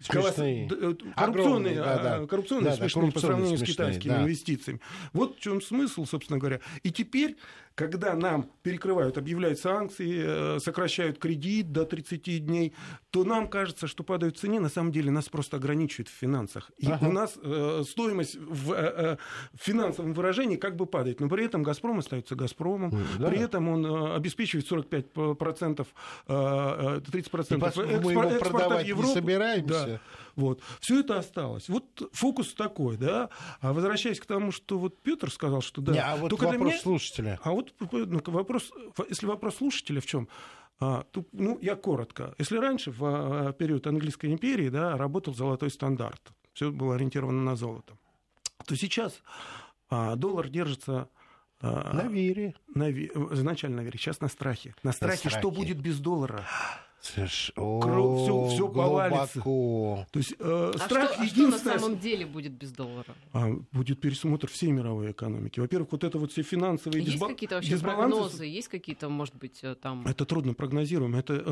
[0.01, 0.69] смешные.
[0.71, 4.81] Э, коррупционные, а, коррупционные смешные по сравнению с китайскими инвестициями.
[5.13, 6.61] Вот в чем смысл, собственно говоря.
[6.83, 7.37] И теперь
[7.77, 12.73] когда нам перекрывают, объявляют санкции, э, сокращают кредит до 30 дней,
[13.11, 16.71] то нам кажется, что падают в цене, на самом деле нас просто ограничивают в финансах.
[16.79, 17.07] И ага.
[17.07, 19.17] у нас э, стоимость в, э, э
[19.53, 23.29] в финансовом выражении как бы падает, но при этом «Газпром» остается «Газпромом», да.
[23.29, 25.87] при этом он э, обеспечивает 45%,
[26.29, 29.09] э, 30% экспор, экспорта в Европу.
[29.09, 29.87] не собираемся.
[29.87, 30.01] Да.
[30.37, 30.63] Вот.
[30.81, 31.69] Все это осталось.
[31.69, 33.31] Вот фокус такой, да.
[33.61, 35.93] А возвращаясь к тому, что вот Петр сказал, что да.
[35.93, 36.79] Не, а вот вопрос меня...
[36.79, 37.41] слушателя.
[37.43, 38.71] А вот ну, вопрос,
[39.09, 40.29] если вопрос слушателя в чем?
[40.79, 42.35] А, тут, ну, я коротко.
[42.39, 46.21] Если раньше, в а, период английской империи, да, работал золотой стандарт,
[46.53, 47.97] все было ориентировано на золото,
[48.67, 49.23] то сейчас
[49.89, 51.09] а, доллар держится
[51.61, 52.55] а, на вере.
[52.75, 54.75] На, изначально на вере, сейчас на страхе.
[54.83, 55.39] На страхе, на страхе.
[55.39, 56.45] что будет без доллара.
[57.15, 59.41] Слушай, все, все повалится.
[59.41, 61.59] То есть э, а страх что, единственное...
[61.59, 63.15] что на самом деле будет без доллара?
[63.33, 65.61] А, будет пересмотр всей мировой экономики.
[65.61, 67.31] Во-первых, вот это вот все финансовые есть дисбал...
[67.31, 68.17] какие-то вообще дисбалансы...
[68.17, 68.45] прогнозы?
[68.45, 70.07] Есть какие-то, может быть, э, там...
[70.07, 71.19] Это трудно прогнозируемо.
[71.19, 71.43] Это,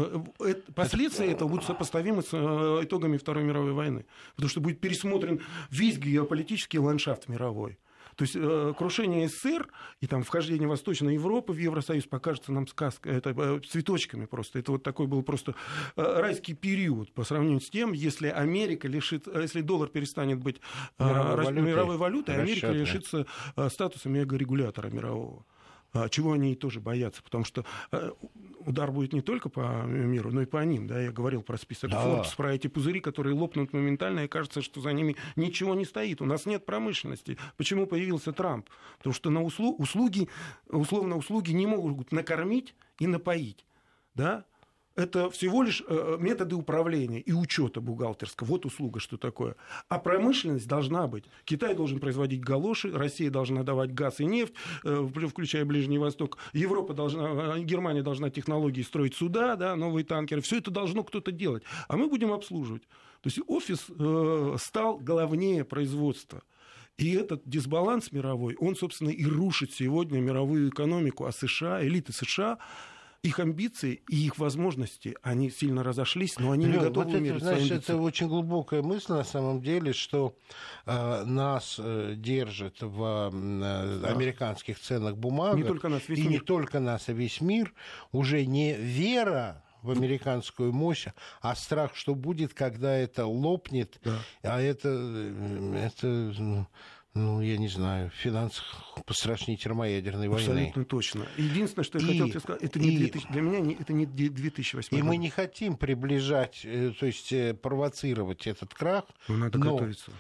[0.40, 4.06] э, это, последствия этого будут сопоставимы с э, итогами Второй мировой войны.
[4.34, 5.40] Потому что будет пересмотрен
[5.70, 7.78] весь геополитический ландшафт мировой.
[8.16, 9.68] То есть э, крушение СССР
[10.00, 14.58] и там вхождение Восточной Европы в Евросоюз покажется нам сказкой, это э, цветочками просто.
[14.58, 15.54] Это вот такой был просто
[15.96, 20.60] э, райский период по сравнению с тем, если Америка лишит, если доллар перестанет быть
[20.98, 23.26] мировой, валютой, мировой валютой, Америка лишится
[23.68, 25.44] статуса мегарегулятора мирового.
[25.94, 28.10] А, чего они тоже боятся, потому что э,
[28.58, 30.88] удар будет не только по миру, но и по ним.
[30.88, 31.00] Да?
[31.00, 32.04] Я говорил про список да.
[32.04, 36.20] Forbes, про эти пузыри, которые лопнут моментально, и кажется, что за ними ничего не стоит.
[36.20, 37.38] У нас нет промышленности.
[37.56, 38.68] Почему появился Трамп?
[38.98, 40.28] Потому что на услуг, услуги,
[40.68, 43.64] условно, услуги не могут накормить и напоить.
[44.16, 44.46] Да?
[44.96, 48.46] Это всего лишь э, методы управления и учета бухгалтерского.
[48.46, 49.56] Вот услуга, что такое.
[49.88, 51.24] А промышленность должна быть.
[51.44, 54.54] Китай должен производить галоши, Россия должна давать газ и нефть,
[54.84, 56.38] э, включая Ближний Восток.
[56.52, 60.40] Европа должна, э, Германия должна технологии строить суда, да, новые танкеры.
[60.40, 61.64] Все это должно кто-то делать.
[61.88, 62.82] А мы будем обслуживать.
[63.22, 63.86] То есть офис
[64.62, 66.42] стал главнее производства.
[66.98, 71.24] И этот дисбаланс мировой, он, собственно, и рушит сегодня мировую экономику.
[71.24, 72.58] А США, элиты США
[73.24, 77.38] их амбиции и их возможности, они сильно разошлись, но они Лёв, не готовы вот это,
[77.38, 80.36] значит, это очень глубокая мысль на самом деле, что
[80.84, 84.08] э, нас э, держит в э, да.
[84.08, 85.56] американских ценах бумаг.
[85.56, 86.30] Не только нас, весь и мир.
[86.32, 87.72] не только нас, а весь мир.
[88.12, 91.06] Уже не вера в американскую мощь,
[91.40, 94.18] а страх, что будет, когда это лопнет, да.
[94.42, 96.66] а это, э, это
[97.14, 98.64] ну, ну, я не знаю, в финансах
[99.06, 100.50] пострашнее термоядерной войны.
[100.50, 101.26] Абсолютно точно.
[101.36, 103.92] Единственное, что я и, хотел тебе сказать, это не и, 2000, для меня не, это
[103.92, 105.08] не 2008 И год.
[105.08, 109.04] мы не хотим приближать, э, то есть э, провоцировать этот крах.
[109.28, 110.10] Но надо но готовиться.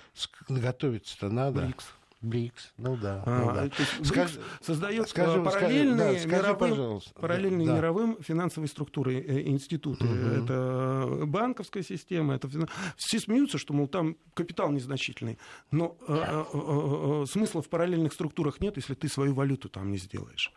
[0.48, 1.62] Готовиться-то надо.
[1.62, 1.84] БРИКС.
[2.24, 3.22] БРИКС, ну да.
[3.26, 4.04] А, ну, да.
[4.04, 4.38] Скаж...
[4.60, 7.76] создает скажи, параллельные, скажи, да, скажи, мировым, параллельные да.
[7.76, 10.04] мировым финансовые структуры, э, институты.
[10.04, 10.14] Угу.
[10.14, 12.48] Это банковская система, это
[12.96, 15.38] все смеются, что, мол, там капитал незначительный.
[15.70, 19.90] Но э, э, э, э, смысла в параллельных структурах нет, если ты свою валюту там
[19.90, 20.52] не сделаешь.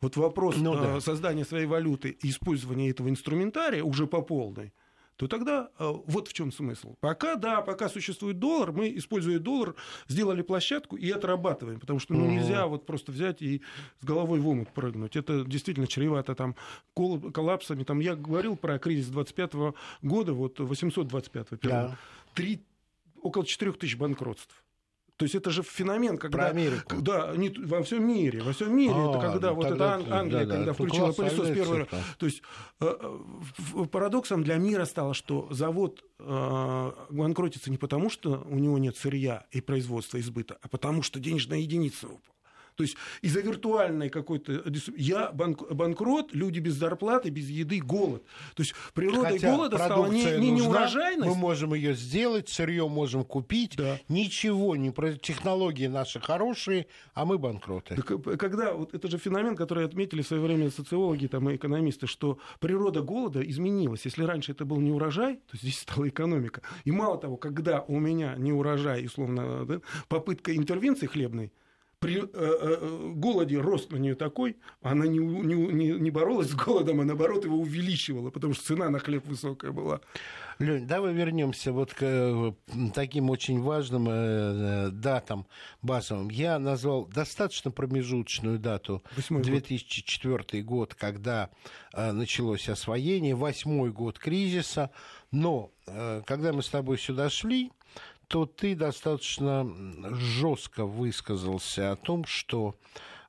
[0.00, 1.00] Вот вопрос ну, да.
[1.00, 4.72] создания своей валюты и использования этого инструментария уже по полной,
[5.22, 6.96] то тогда э, вот в чем смысл.
[6.98, 9.76] Пока, да, пока существует доллар, мы, используя доллар,
[10.08, 13.62] сделали площадку и отрабатываем, потому что ну, нельзя вот просто взять и
[14.00, 15.14] с головой в омут прыгнуть.
[15.14, 16.56] Это действительно чревато там
[16.94, 17.84] коллапсами.
[17.84, 19.52] Там, я говорил про кризис 25
[20.02, 21.96] года, вот 825 да.
[22.34, 22.60] 3,
[23.22, 24.61] около 4 тысяч банкротств.
[25.22, 26.38] То есть это же феномен, когда...
[26.38, 26.96] Про Америку.
[27.00, 28.42] Да, не, во всем мире.
[28.42, 28.92] Во всем мире.
[28.96, 31.88] А, это когда ну, вот эта Англия, да, когда да, включила пылесос первый раз.
[32.18, 32.42] То есть
[32.80, 38.78] э, э, парадоксом для мира стало, что завод э, банкротится не потому, что у него
[38.78, 42.31] нет сырья и производства избыта, а потому что денежная единица упала.
[42.74, 44.64] То есть из-за виртуальной какой-то...
[44.96, 48.24] Я банк, банкрот, люди без зарплаты, без еды, голод.
[48.54, 51.28] То есть природой Хотя голода стала не, не нужна, неурожайность.
[51.28, 53.76] Мы можем ее сделать, сырье можем купить.
[53.76, 53.98] Да.
[54.08, 57.96] Ничего, не про технологии наши хорошие, а мы банкроты.
[57.96, 61.56] Так, э, когда, вот это же феномен, который отметили в свое время социологи там, и
[61.56, 64.04] экономисты, что природа голода изменилась.
[64.04, 66.62] Если раньше это был не урожай, то здесь стала экономика.
[66.84, 71.52] И мало того, когда у меня не урожай, условно, да, попытка интервенции хлебной,
[72.02, 77.00] при э, э, голоде рост на нее такой, она не, не, не боролась с голодом,
[77.00, 80.00] а наоборот его увеличивала, потому что цена на хлеб высокая была.
[80.58, 82.52] Лень, давай вернемся вот к э,
[82.92, 85.46] таким очень важным э, датам
[85.80, 86.28] базовым.
[86.28, 90.72] Я назвал достаточно промежуточную дату 2004 год.
[90.72, 91.50] год, когда
[91.92, 94.90] э, началось освоение, восьмой год кризиса.
[95.30, 97.72] Но когда мы с тобой сюда шли,
[98.28, 99.68] то ты достаточно
[100.16, 102.74] жестко высказался о том, что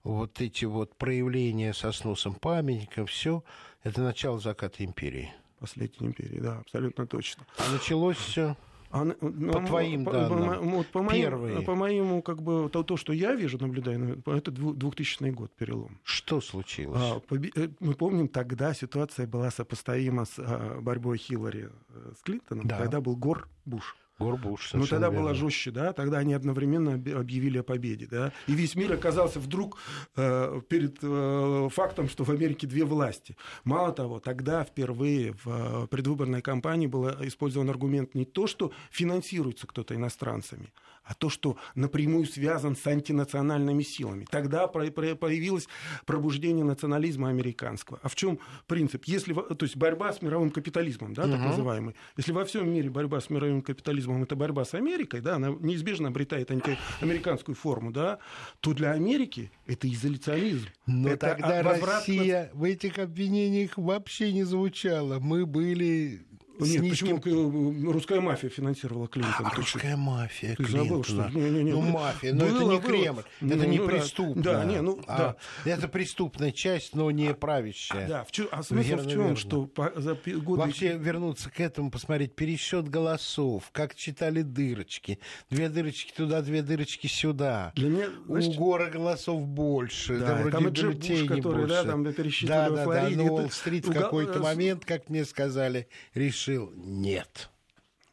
[0.04, 3.44] вот эти вот проявления со сносом памятников, все,
[3.84, 5.34] это начало заката империи.
[5.60, 7.46] Последней империи, да, абсолютно точно.
[7.58, 8.58] А началось все
[8.94, 13.12] а, по твоим по, данным, по, по, моим, по моему, как бы, то, то, что
[13.12, 16.00] я вижу, наблюдаю, ну, это 2000 год перелом.
[16.04, 17.02] Что случилось?
[17.02, 17.20] А,
[17.56, 22.78] э, мы помним, тогда ситуация была сопоставима с а, борьбой Хиллари э, с Клинтоном, да.
[22.78, 23.96] когда был Гор Буш.
[24.20, 25.22] Горбуш, Ну, тогда верно.
[25.22, 29.78] было жестче, да, тогда они одновременно объявили о победе, да, и весь мир оказался вдруг
[30.16, 33.36] э, перед э, фактом, что в Америке две власти.
[33.64, 39.66] Мало того, тогда впервые в э, предвыборной кампании был использован аргумент не то, что финансируется
[39.68, 40.72] кто-то иностранцами,
[41.04, 44.26] а то, что напрямую связан с антинациональными силами.
[44.30, 45.68] Тогда появилось
[46.06, 48.00] пробуждение национализма американского.
[48.02, 49.06] А в чем принцип?
[49.06, 51.50] Если, то есть борьба с мировым капитализмом, да, так угу.
[51.50, 51.96] называемый.
[52.18, 56.08] Если во всем мире борьба с мировым капитализмом это борьба с Америкой, да, она неизбежно
[56.10, 58.20] обретает антиамериканскую форму, да,
[58.60, 60.68] то для Америки это изоляционизм.
[60.86, 61.96] Но это тогда возврат...
[61.96, 65.20] Россия в этих обвинениях вообще не звучала.
[65.20, 66.26] Мы были
[66.60, 67.20] нет, низким...
[67.20, 69.50] почему русская мафия финансировала Клинтона?
[69.52, 70.84] А, русская мафия Ты Клинтона.
[70.84, 71.30] забыл, что...
[71.30, 72.82] Не, не, не, ну, мафия, но было, это не было.
[72.82, 74.44] Кремль, ну, это не ну, преступно.
[74.44, 75.36] Да, не, ну, а,
[75.66, 75.72] да.
[75.72, 78.06] Это преступная часть, но не правящая.
[78.06, 79.36] А, да, в чё, а смысл верно, в чем, верно.
[79.36, 80.62] что по, за годы...
[80.62, 85.20] Вообще вернуться к этому, посмотреть пересчет голосов, как читали дырочки.
[85.50, 87.72] Две дырочки туда, две дырочки сюда.
[87.76, 88.52] Для меня, значит...
[88.52, 90.20] У гора голосов больше.
[90.20, 91.68] Да, да там и Джеб Буш, который, больше.
[91.68, 96.43] да, там пересчитывали да, да, да, но Уолл-стрит в какой-то момент, как мне сказали, решил,
[96.52, 97.50] нет.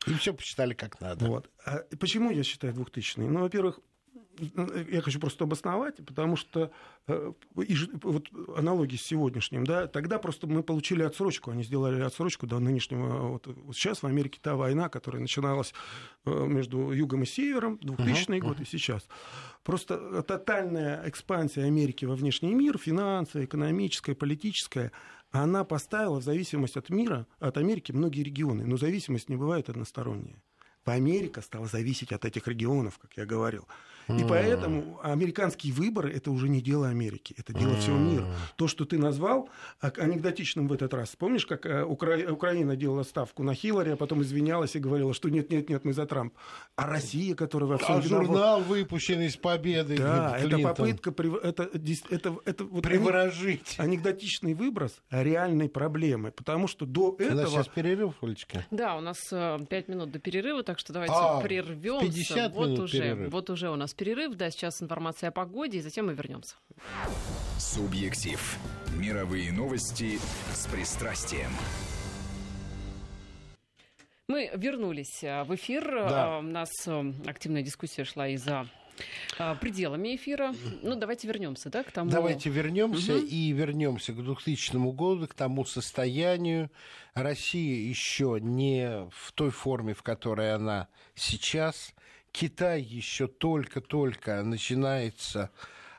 [0.07, 1.27] И все посчитали как надо.
[1.27, 1.51] Вот.
[1.65, 3.81] А почему я считаю 2000 Ну, во-первых,
[4.91, 6.71] я хочу просто обосновать, потому что
[7.07, 12.59] э, вот аналогии с сегодняшним, да, тогда просто мы получили отсрочку, они сделали отсрочку до
[12.59, 15.75] нынешнего, вот, вот сейчас в Америке та война, которая начиналась
[16.25, 18.63] э, между югом и севером, 2000 uh-huh, год uh-huh.
[18.63, 19.07] и сейчас.
[19.63, 24.91] Просто тотальная экспансия Америки во внешний мир, финансовая, экономическая, политическая,
[25.31, 30.43] она поставила в зависимость от мира, от Америки многие регионы, но зависимость не бывает односторонняя.
[30.85, 33.69] Америка стала зависеть от этих регионов, как я говорил.
[34.19, 38.27] И поэтому американские выборы это уже не дело Америки, это дело всего мира.
[38.57, 39.49] То, что ты назвал
[39.81, 41.15] анекдотичным в этот раз.
[41.17, 42.17] Помнишь, как э, Укра...
[42.31, 45.93] Украина делала ставку на Хиллари, а потом извинялась и говорила, что нет, нет, нет, мы
[45.93, 46.35] за Трамп.
[46.77, 48.27] А Россия, которая во всем а виновата...
[48.27, 49.99] журнал выпущенный с победой.
[49.99, 51.11] Да, это попытка
[51.43, 51.71] это,
[52.11, 53.75] это, это, вот приворожить.
[53.79, 57.33] Анекдотичный выброс реальной проблемы, потому что до этого...
[57.33, 58.67] У нас сейчас перерыв, Олечка?
[58.71, 62.07] Да, у нас 5 э, минут до перерыва, так что давайте а, прервемся.
[62.07, 63.33] 50 вот минут уже, перерыв.
[63.33, 66.55] вот уже у нас перерыв, да, сейчас информация о погоде, и затем мы вернемся.
[67.59, 68.59] Субъектив.
[68.97, 70.19] Мировые новости
[70.55, 71.51] с пристрастием.
[74.27, 75.85] Мы вернулись э, в эфир.
[75.85, 76.37] Да.
[76.37, 78.67] Э, у нас э, активная дискуссия шла и за
[79.61, 80.55] пределами эфира.
[80.83, 82.11] Ну, давайте вернемся, да, к тому...
[82.11, 83.27] Давайте вернемся угу.
[83.27, 86.71] и вернемся к 2000 году, к тому состоянию.
[87.15, 91.95] Россия еще не в той форме, в которой она сейчас.
[92.33, 95.51] Китай еще только-только начинается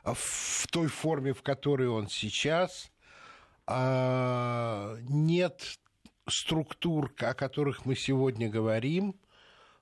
[0.04, 2.90] в той форме, в которой он сейчас.
[3.66, 5.78] А нет
[6.28, 9.14] структур, о которых мы сегодня говорим,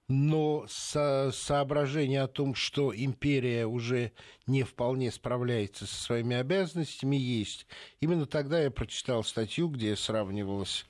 [0.08, 4.12] но со соображение о том, что империя уже
[4.46, 7.66] не вполне справляется со своими обязанностями, есть.
[8.00, 10.84] Именно тогда я прочитал статью, где сравнивалась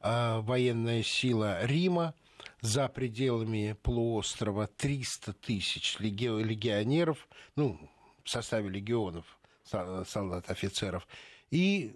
[0.00, 2.14] а, военная сила Рима–
[2.66, 7.78] за пределами полуострова 300 тысяч легионеров, ну,
[8.24, 9.24] в составе легионов,
[9.64, 11.06] солдат, офицеров.
[11.50, 11.94] И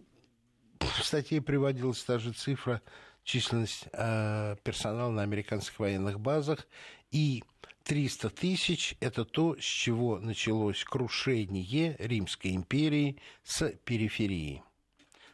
[0.78, 2.82] в статье приводилась та же цифра,
[3.24, 6.68] численность э, персонала на американских военных базах.
[7.10, 7.42] И
[7.84, 14.62] 300 тысяч– это то, с чего началось крушение Римской империи с периферии.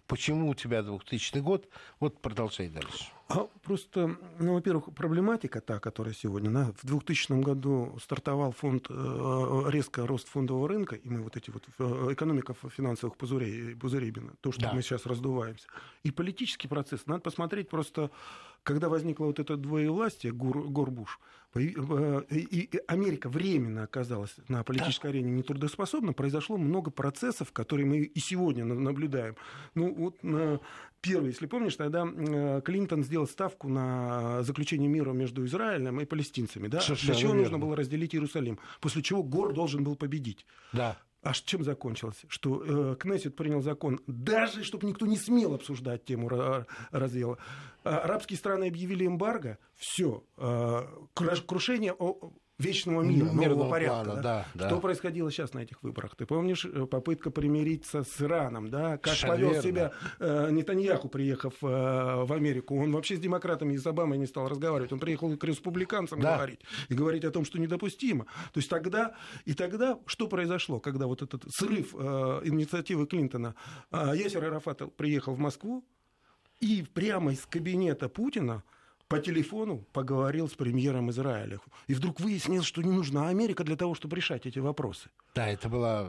[0.06, 1.68] Почему у тебя 2000 год?
[2.00, 3.15] Вот продолжай дальше.
[3.28, 9.62] А просто, ну, во-первых, проблематика та, которая сегодня, да, в 2000 году стартовал фонд, э,
[9.68, 14.52] резко рост фондового рынка, и мы вот эти вот, э, экономика финансовых пузырей, пузырей то,
[14.52, 14.72] что да.
[14.72, 15.66] мы сейчас раздуваемся.
[16.04, 18.12] И политический процесс, надо посмотреть просто,
[18.66, 21.20] когда возникло вот это двоевластие, Гор, Горбуш,
[21.54, 28.64] и Америка временно оказалась на политической арене нетрудоспособна, произошло много процессов, которые мы и сегодня
[28.64, 29.36] наблюдаем.
[29.74, 30.16] Ну, вот
[31.00, 32.04] первый, если помнишь, тогда
[32.60, 36.66] Клинтон сделал ставку на заключение мира между Израилем и палестинцами.
[36.66, 36.80] Да?
[36.84, 37.42] Для чего верно.
[37.42, 38.58] нужно было разделить Иерусалим?
[38.80, 40.44] После чего Гор должен был победить.
[40.72, 40.98] Да.
[41.22, 42.24] А чем закончилось?
[42.28, 46.28] Что э, Кнессет принял закон, даже чтобы никто не смел обсуждать тему
[46.90, 47.38] раздела.
[47.82, 50.82] А, арабские страны объявили эмбарго, все, э,
[51.14, 51.94] крушение
[52.58, 54.04] вечного мира, Мирного нового порядка.
[54.04, 54.46] Плана, да?
[54.54, 54.80] Да, Что да.
[54.80, 56.16] происходило сейчас на этих выборах?
[56.16, 58.98] Ты помнишь э, попытка примириться с Ираном, да?
[58.98, 62.80] Как повел себя э, Нетаньяху, приехав э, в Америку?
[62.80, 64.92] Он вообще с демократами и с Обамой не стал разговаривать.
[64.92, 66.36] Он приехал к республиканцам да.
[66.36, 68.24] говорить и говорить о том, что недопустимо.
[68.52, 73.54] То есть тогда и тогда что произошло, когда вот этот срыв э, инициативы Клинтона?
[73.90, 75.84] Э, Ясер Арафат приехал в Москву
[76.60, 78.62] и прямо из кабинета Путина
[79.08, 81.58] по телефону поговорил с премьером Израиля.
[81.86, 85.10] И вдруг выяснилось, что не нужна Америка для того, чтобы решать эти вопросы.
[85.34, 86.08] Да, это была...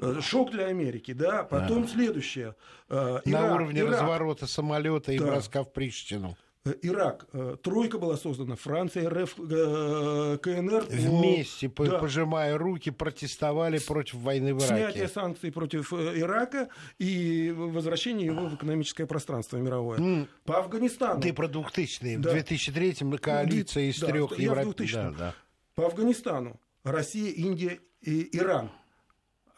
[0.00, 1.42] Э, шок для Америки, да.
[1.42, 1.88] Потом да.
[1.88, 2.54] следующее.
[2.88, 3.92] Э, Ирак, На уровне Ирак.
[3.92, 5.26] разворота самолета и да.
[5.26, 6.36] броска в Приштину.
[6.64, 7.26] Э, Ирак.
[7.32, 10.86] Э, тройка была создана, Франция, РФ, э, КНР.
[10.88, 11.98] Вместе, да.
[11.98, 14.92] пожимая руки, протестовали против войны в Ираке.
[14.92, 19.98] Снятие санкций против Ирака и возвращение его в экономическое пространство мировое.
[19.98, 20.28] Mm.
[20.44, 21.20] По Афганистану.
[21.20, 22.18] Ты про 2000-е.
[22.18, 22.30] Да.
[22.30, 24.94] В 2003-м коалиция из да, трех европейских.
[24.94, 25.34] Да, да.
[25.74, 26.60] По Афганистану.
[26.84, 28.70] Россия, Индия и Иран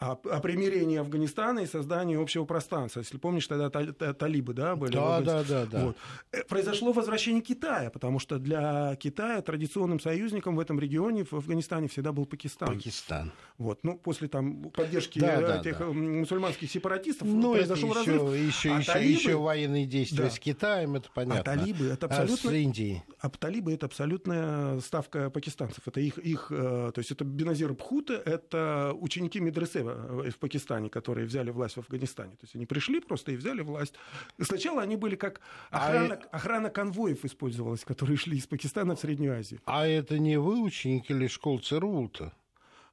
[0.00, 3.00] о, о примирении Афганистана и создании общего пространства.
[3.00, 4.92] Если помнишь, тогда талибы да, были.
[4.92, 5.84] Да, да, да, да.
[5.86, 5.96] Вот.
[6.32, 11.88] Э, произошло возвращение Китая, потому что для Китая традиционным союзником в этом регионе, в Афганистане,
[11.88, 12.68] всегда был Пакистан.
[12.68, 13.32] Пакистан.
[13.58, 13.80] Вот.
[13.82, 15.86] Ну, после там, поддержки да, этих да.
[15.86, 18.34] мусульманских сепаратистов ну, произошел еще, разрыв.
[18.34, 19.12] Еще, а еще, талибы...
[19.12, 20.30] еще военные действия да.
[20.30, 21.40] с Китаем, это понятно.
[21.40, 22.50] А талибы это абсолютно...
[22.50, 23.02] А с Индией?
[23.20, 25.86] А талибы это абсолютная ставка пакистанцев.
[25.86, 31.26] Это их, их э, то есть это Беназир Бхута, это ученики медресе в Пакистане, которые
[31.26, 32.32] взяли власть в Афганистане.
[32.32, 33.94] То есть они пришли просто и взяли власть.
[34.40, 36.36] Сначала они были как охрана, а...
[36.36, 39.60] охрана конвоев использовалась, которые шли из Пакистана в Среднюю Азию.
[39.66, 42.32] А это не вы ученики или школ ЦРУ-то?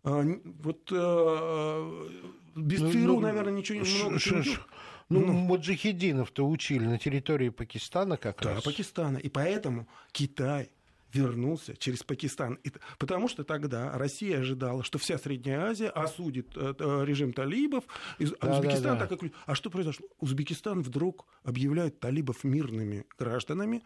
[0.03, 0.23] А,
[0.63, 2.07] вот а,
[2.55, 4.61] без ну, ЦРУ, ну, наверное, ничего ш, много ш, ш,
[5.09, 8.63] ну, ну, маджахединов-то учили на территории Пакистана как да, раз.
[8.63, 9.17] Да, Пакистана.
[9.17, 10.69] И поэтому Китай
[11.13, 12.55] вернулся через Пакистан.
[12.63, 17.85] И, потому что тогда Россия ожидала, что вся Средняя Азия осудит э, э режим талибов.
[18.19, 19.07] И, а да, Узбекистан да, да.
[19.07, 19.31] так как...
[19.45, 20.07] А что произошло?
[20.19, 23.83] Узбекистан вдруг объявляет талибов мирными гражданами,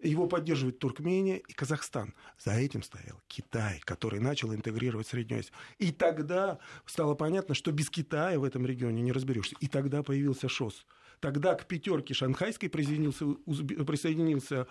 [0.00, 2.14] его поддерживает Туркмения и Казахстан.
[2.38, 5.54] За этим стоял Китай, который начал интегрировать Среднюю Азию.
[5.78, 9.56] И тогда стало понятно, что без Китая в этом регионе не разберешься.
[9.60, 10.84] И тогда появился ШОС.
[11.20, 13.26] Тогда к пятерке шанхайской присоединился,
[13.84, 14.66] присоединился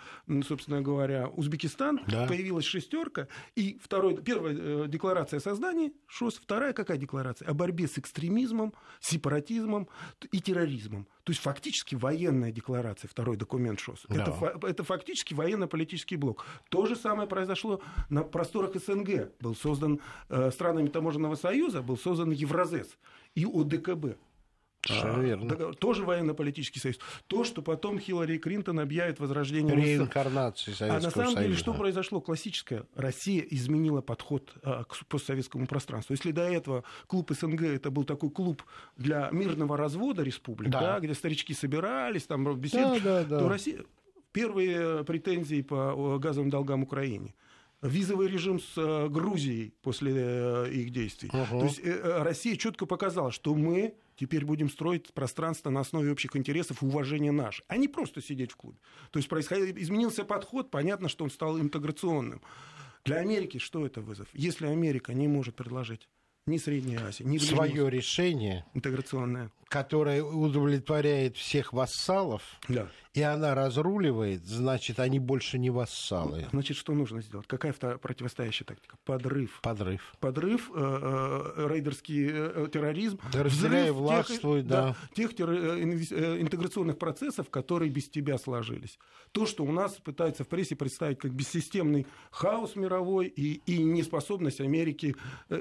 [0.46, 2.26] собственно говоря, Узбекистан, да.
[2.26, 7.48] появилась шестерка, и второй, первая э, декларация о создании ШОС, вторая какая декларация?
[7.48, 9.88] О борьбе с экстремизмом, сепаратизмом
[10.30, 11.06] и терроризмом.
[11.24, 14.06] То есть фактически военная декларация, второй документ ШОС.
[14.08, 14.22] Да.
[14.22, 16.44] Это, это фактически военно-политический блок.
[16.68, 17.80] То же самое произошло
[18.10, 19.32] на просторах СНГ.
[19.40, 22.98] Был создан э, странами Таможенного союза, был создан Евразес
[23.34, 24.18] и ОДКБ.
[24.86, 25.74] Совершенно верно.
[25.74, 26.98] Тоже военно-политический союз.
[27.26, 29.74] То, что потом Хиллари Клинтон объявит возрождение...
[29.74, 32.20] Реинкарнации Советского А на самом деле, что произошло?
[32.20, 32.84] Классическое.
[32.94, 36.12] Россия изменила подход а, к постсоветскому пространству.
[36.12, 38.62] Если до этого клуб СНГ это был такой клуб
[38.96, 40.80] для мирного развода республик, да.
[40.80, 43.38] Да, где старички собирались, там беседовали, да, да, да.
[43.40, 43.84] то Россия...
[44.32, 47.34] Первые претензии по газовым долгам Украине
[47.84, 51.30] визовый режим с э, Грузией после э, их действий.
[51.32, 51.60] Угу.
[51.60, 56.34] То есть э, Россия четко показала, что мы теперь будем строить пространство на основе общих
[56.36, 58.78] интересов и уважения наших, а не просто сидеть в клубе.
[59.10, 62.40] То есть происходил, изменился подход, понятно, что он стал интеграционным.
[63.04, 64.28] Для Америки что это вызов?
[64.32, 66.08] Если Америка не может предложить
[66.46, 74.44] ни Средняя Азия, ни Свое решение интеграционное, которое удовлетворяет всех вассалов, да и она разруливает,
[74.44, 76.46] значит, они больше не вассалы.
[76.50, 77.46] Значит, что нужно сделать?
[77.46, 78.96] Какая противостоящая тактика?
[79.04, 79.60] Подрыв.
[79.62, 80.12] Подрыв.
[80.18, 83.20] Подрыв, э, э, рейдерский э, терроризм.
[83.32, 84.82] Разделяй властвуй, тех, да.
[84.88, 84.96] да.
[85.14, 88.98] Тех интеграционных процессов, которые без тебя сложились.
[89.30, 94.60] То, что у нас пытаются в прессе представить как бессистемный хаос мировой и, и неспособность
[94.60, 95.14] Америки,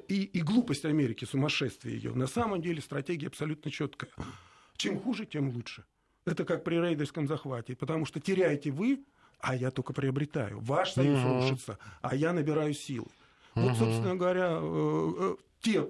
[0.08, 2.14] и, и глупость Америки, сумасшествие ее.
[2.16, 4.03] На самом деле стратегия абсолютно четкая.
[4.78, 5.86] Чем хуже, тем лучше.
[6.26, 9.04] Это как при рейдерском захвате, потому что теряете вы,
[9.40, 10.60] а я только приобретаю.
[10.60, 11.34] Ваш союз угу.
[11.42, 13.08] рушится, а я набираю силы.
[13.56, 13.68] Угу.
[13.68, 15.88] Вот, собственно говоря, э, э, те,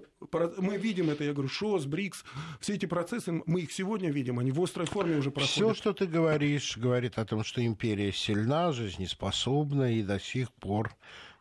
[0.58, 2.24] мы видим это, я говорю, ШОС, БРИКС,
[2.60, 5.52] все эти процессы, мы их сегодня видим, они в острой форме уже проходят.
[5.52, 10.96] Все, что ты говоришь, говорит о том, что империя сильна, жизнеспособна и до сих пор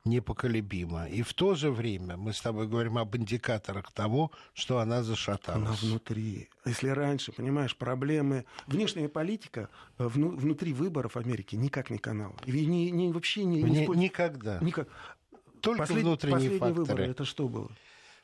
[0.05, 1.07] непоколебима.
[1.09, 5.68] И в то же время мы с тобой говорим об индикаторах того, что она зашаталась.
[5.68, 6.48] Она внутри.
[6.64, 8.44] Если раньше, понимаешь, проблемы...
[8.66, 10.30] Внешняя политика э, вну...
[10.30, 12.34] внутри выборов Америки никак не канал.
[12.46, 13.62] И не, не, вообще не...
[13.62, 13.86] не...
[13.86, 14.59] Никогда.
[14.61, 14.88] Никак.
[15.61, 16.03] Только Послед...
[16.03, 16.84] внутренние Последние факторы.
[16.84, 17.70] выборы это что было?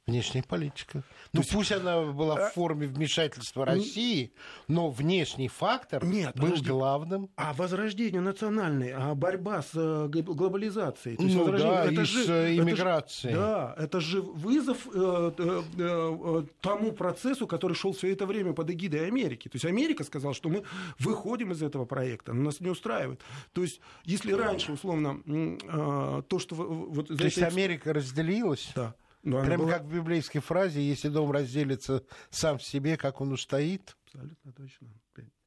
[0.09, 1.03] Внешняя политика.
[1.35, 1.53] Ну, есть...
[1.53, 4.33] пусть она была в а, форме вмешательства России,
[4.67, 6.71] но внешний фактор Нет, был подожди.
[6.71, 7.29] главным.
[7.37, 11.19] А возрождение национальной, а борьба с э, глобализацией.
[11.19, 13.35] То есть ну да, это и же, с э, иммиграцией.
[13.35, 18.25] Это же, да, это же вызов э, э, э, тому процессу, который шел все это
[18.25, 19.49] время под эгидой Америки.
[19.49, 20.65] То есть Америка сказала, что мы
[20.99, 23.21] выходим из этого проекта, но нас не устраивает.
[23.53, 26.55] То есть если раньше, условно, э, то, что...
[26.55, 28.71] Вот, то есть Америка разделилась?
[28.75, 28.95] Да.
[29.23, 29.73] Но Прямо была...
[29.75, 33.97] как в библейской фразе, если дом разделится сам в себе, как он устоит.
[34.07, 34.89] Абсолютно точно.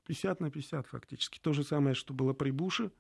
[0.07, 1.39] 50 на 50 фактически.
[1.39, 2.91] То же самое, что было при Буше,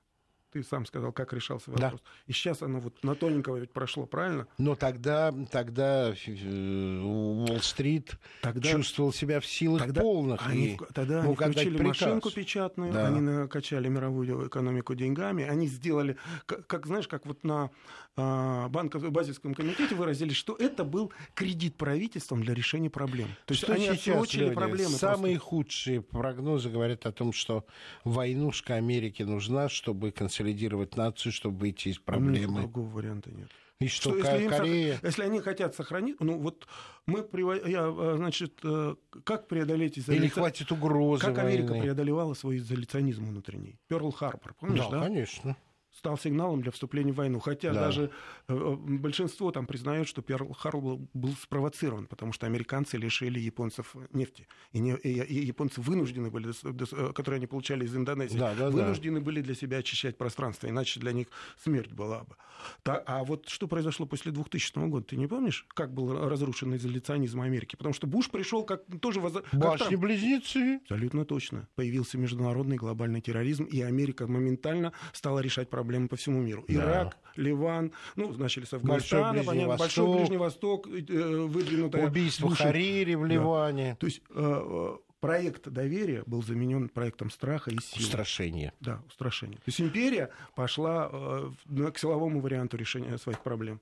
[0.51, 2.01] ты сам сказал, как решался вопрос.
[2.01, 2.11] Да.
[2.27, 4.47] И сейчас оно вот на тоненького ведь прошло, правильно?
[4.57, 10.45] Но тогда, тогда э, Уолл-стрит тогда, чувствовал себя в силах тогда полных.
[10.45, 13.07] Они, и тогда они включили машинку печатную, да.
[13.07, 17.71] они накачали мировую экономику деньгами, они сделали, как, как знаешь, как вот на
[18.17, 23.29] а, банковском базисском комитете выразили, что это был кредит правительством для решения проблем.
[23.45, 24.89] То есть что они отсрочили проблемы.
[24.89, 25.49] Самые просто.
[25.49, 27.65] худшие прогнозы говорят о том, что
[28.03, 30.11] войнушка Америки нужна, чтобы
[30.41, 32.53] консолидировать нацию, чтобы выйти из проблемы.
[32.53, 33.49] Ну, другого варианта нет.
[33.79, 34.93] И что, что если, Корея...
[34.93, 36.67] им, если они хотят сохранить, ну вот
[37.07, 37.27] мы,
[37.65, 40.17] я, а, значит, э, как преодолеть изоляцию?
[40.17, 41.83] Или хватит угрозы Как Америка войны?
[41.83, 43.79] преодолевала свой изоляционизм внутренний?
[43.87, 44.99] Перл Харбор, помнишь, да?
[44.99, 45.57] Да, конечно
[46.01, 47.39] стал сигналом для вступления в войну.
[47.39, 47.81] Хотя да.
[47.81, 48.09] даже
[48.47, 53.95] э, э, большинство там признает, что Перл Харбор был спровоцирован, потому что американцы лишили японцев
[54.11, 54.47] нефти.
[54.71, 58.71] И, не, и, и японцы вынуждены были, э, которые они получали из Индонезии, да, да,
[58.71, 59.25] вынуждены да.
[59.25, 61.27] были для себя очищать пространство, иначе для них
[61.63, 62.35] смерть была бы.
[62.81, 67.41] Так, а вот что произошло после 2000 года, ты не помнишь, как был разрушен изоляционизм
[67.41, 67.75] Америки?
[67.75, 69.19] Потому что Буш пришел как тоже...
[69.19, 69.33] Воз...
[69.51, 70.79] Башни-близнецы.
[70.83, 71.67] Абсолютно точно.
[71.75, 76.63] Появился международный глобальный терроризм, и Америка моментально стала решать проблемы проблемы по всему миру.
[76.67, 77.41] Ирак, да.
[77.41, 82.07] Ливан, ну, начали с Афганистана, Большой понятно, Восток, Большой Ближний Восток, э, выдвинутая...
[82.07, 82.65] Убийство Бушем.
[82.65, 83.91] Харири в Ливане.
[83.91, 83.95] Да.
[83.97, 88.05] То есть э, э, проект доверия был заменен проектом страха и силы.
[88.05, 88.73] Устрашения.
[88.79, 89.57] Да, устрашения.
[89.57, 93.81] То есть империя пошла к силовому варианту решения своих проблем.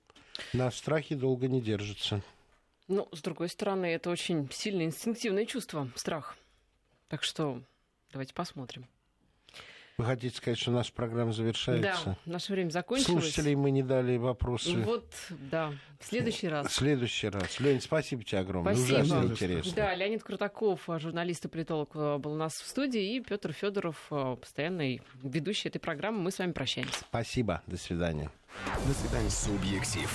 [0.53, 2.22] На страхе долго не держится.
[2.88, 6.38] Ну, с другой стороны, это очень сильное инстинктивное чувство, страх.
[7.07, 7.62] Так что
[8.12, 8.88] давайте посмотрим.
[10.00, 12.18] Вы хотите сказать, что наша программа завершается?
[12.26, 13.06] Да, наше время закончилось.
[13.06, 14.78] Слушателей мы не дали вопросы.
[14.78, 15.14] Вот,
[15.52, 16.68] да, в следующий раз.
[16.68, 17.60] В следующий раз.
[17.60, 18.76] Лень, спасибо тебе огромное.
[18.76, 19.00] Спасибо.
[19.00, 19.74] Ужасно интересно.
[19.76, 24.08] Да, Леонид Крутаков, журналист и политолог, э, был у нас в студии, и Петр Федоров,
[24.10, 26.22] э, постоянный ведущий этой программы.
[26.22, 27.02] Мы с вами прощаемся.
[27.02, 27.62] Спасибо.
[27.68, 28.32] До свидания.
[28.88, 29.30] До свидания.
[29.30, 30.10] Субъектив.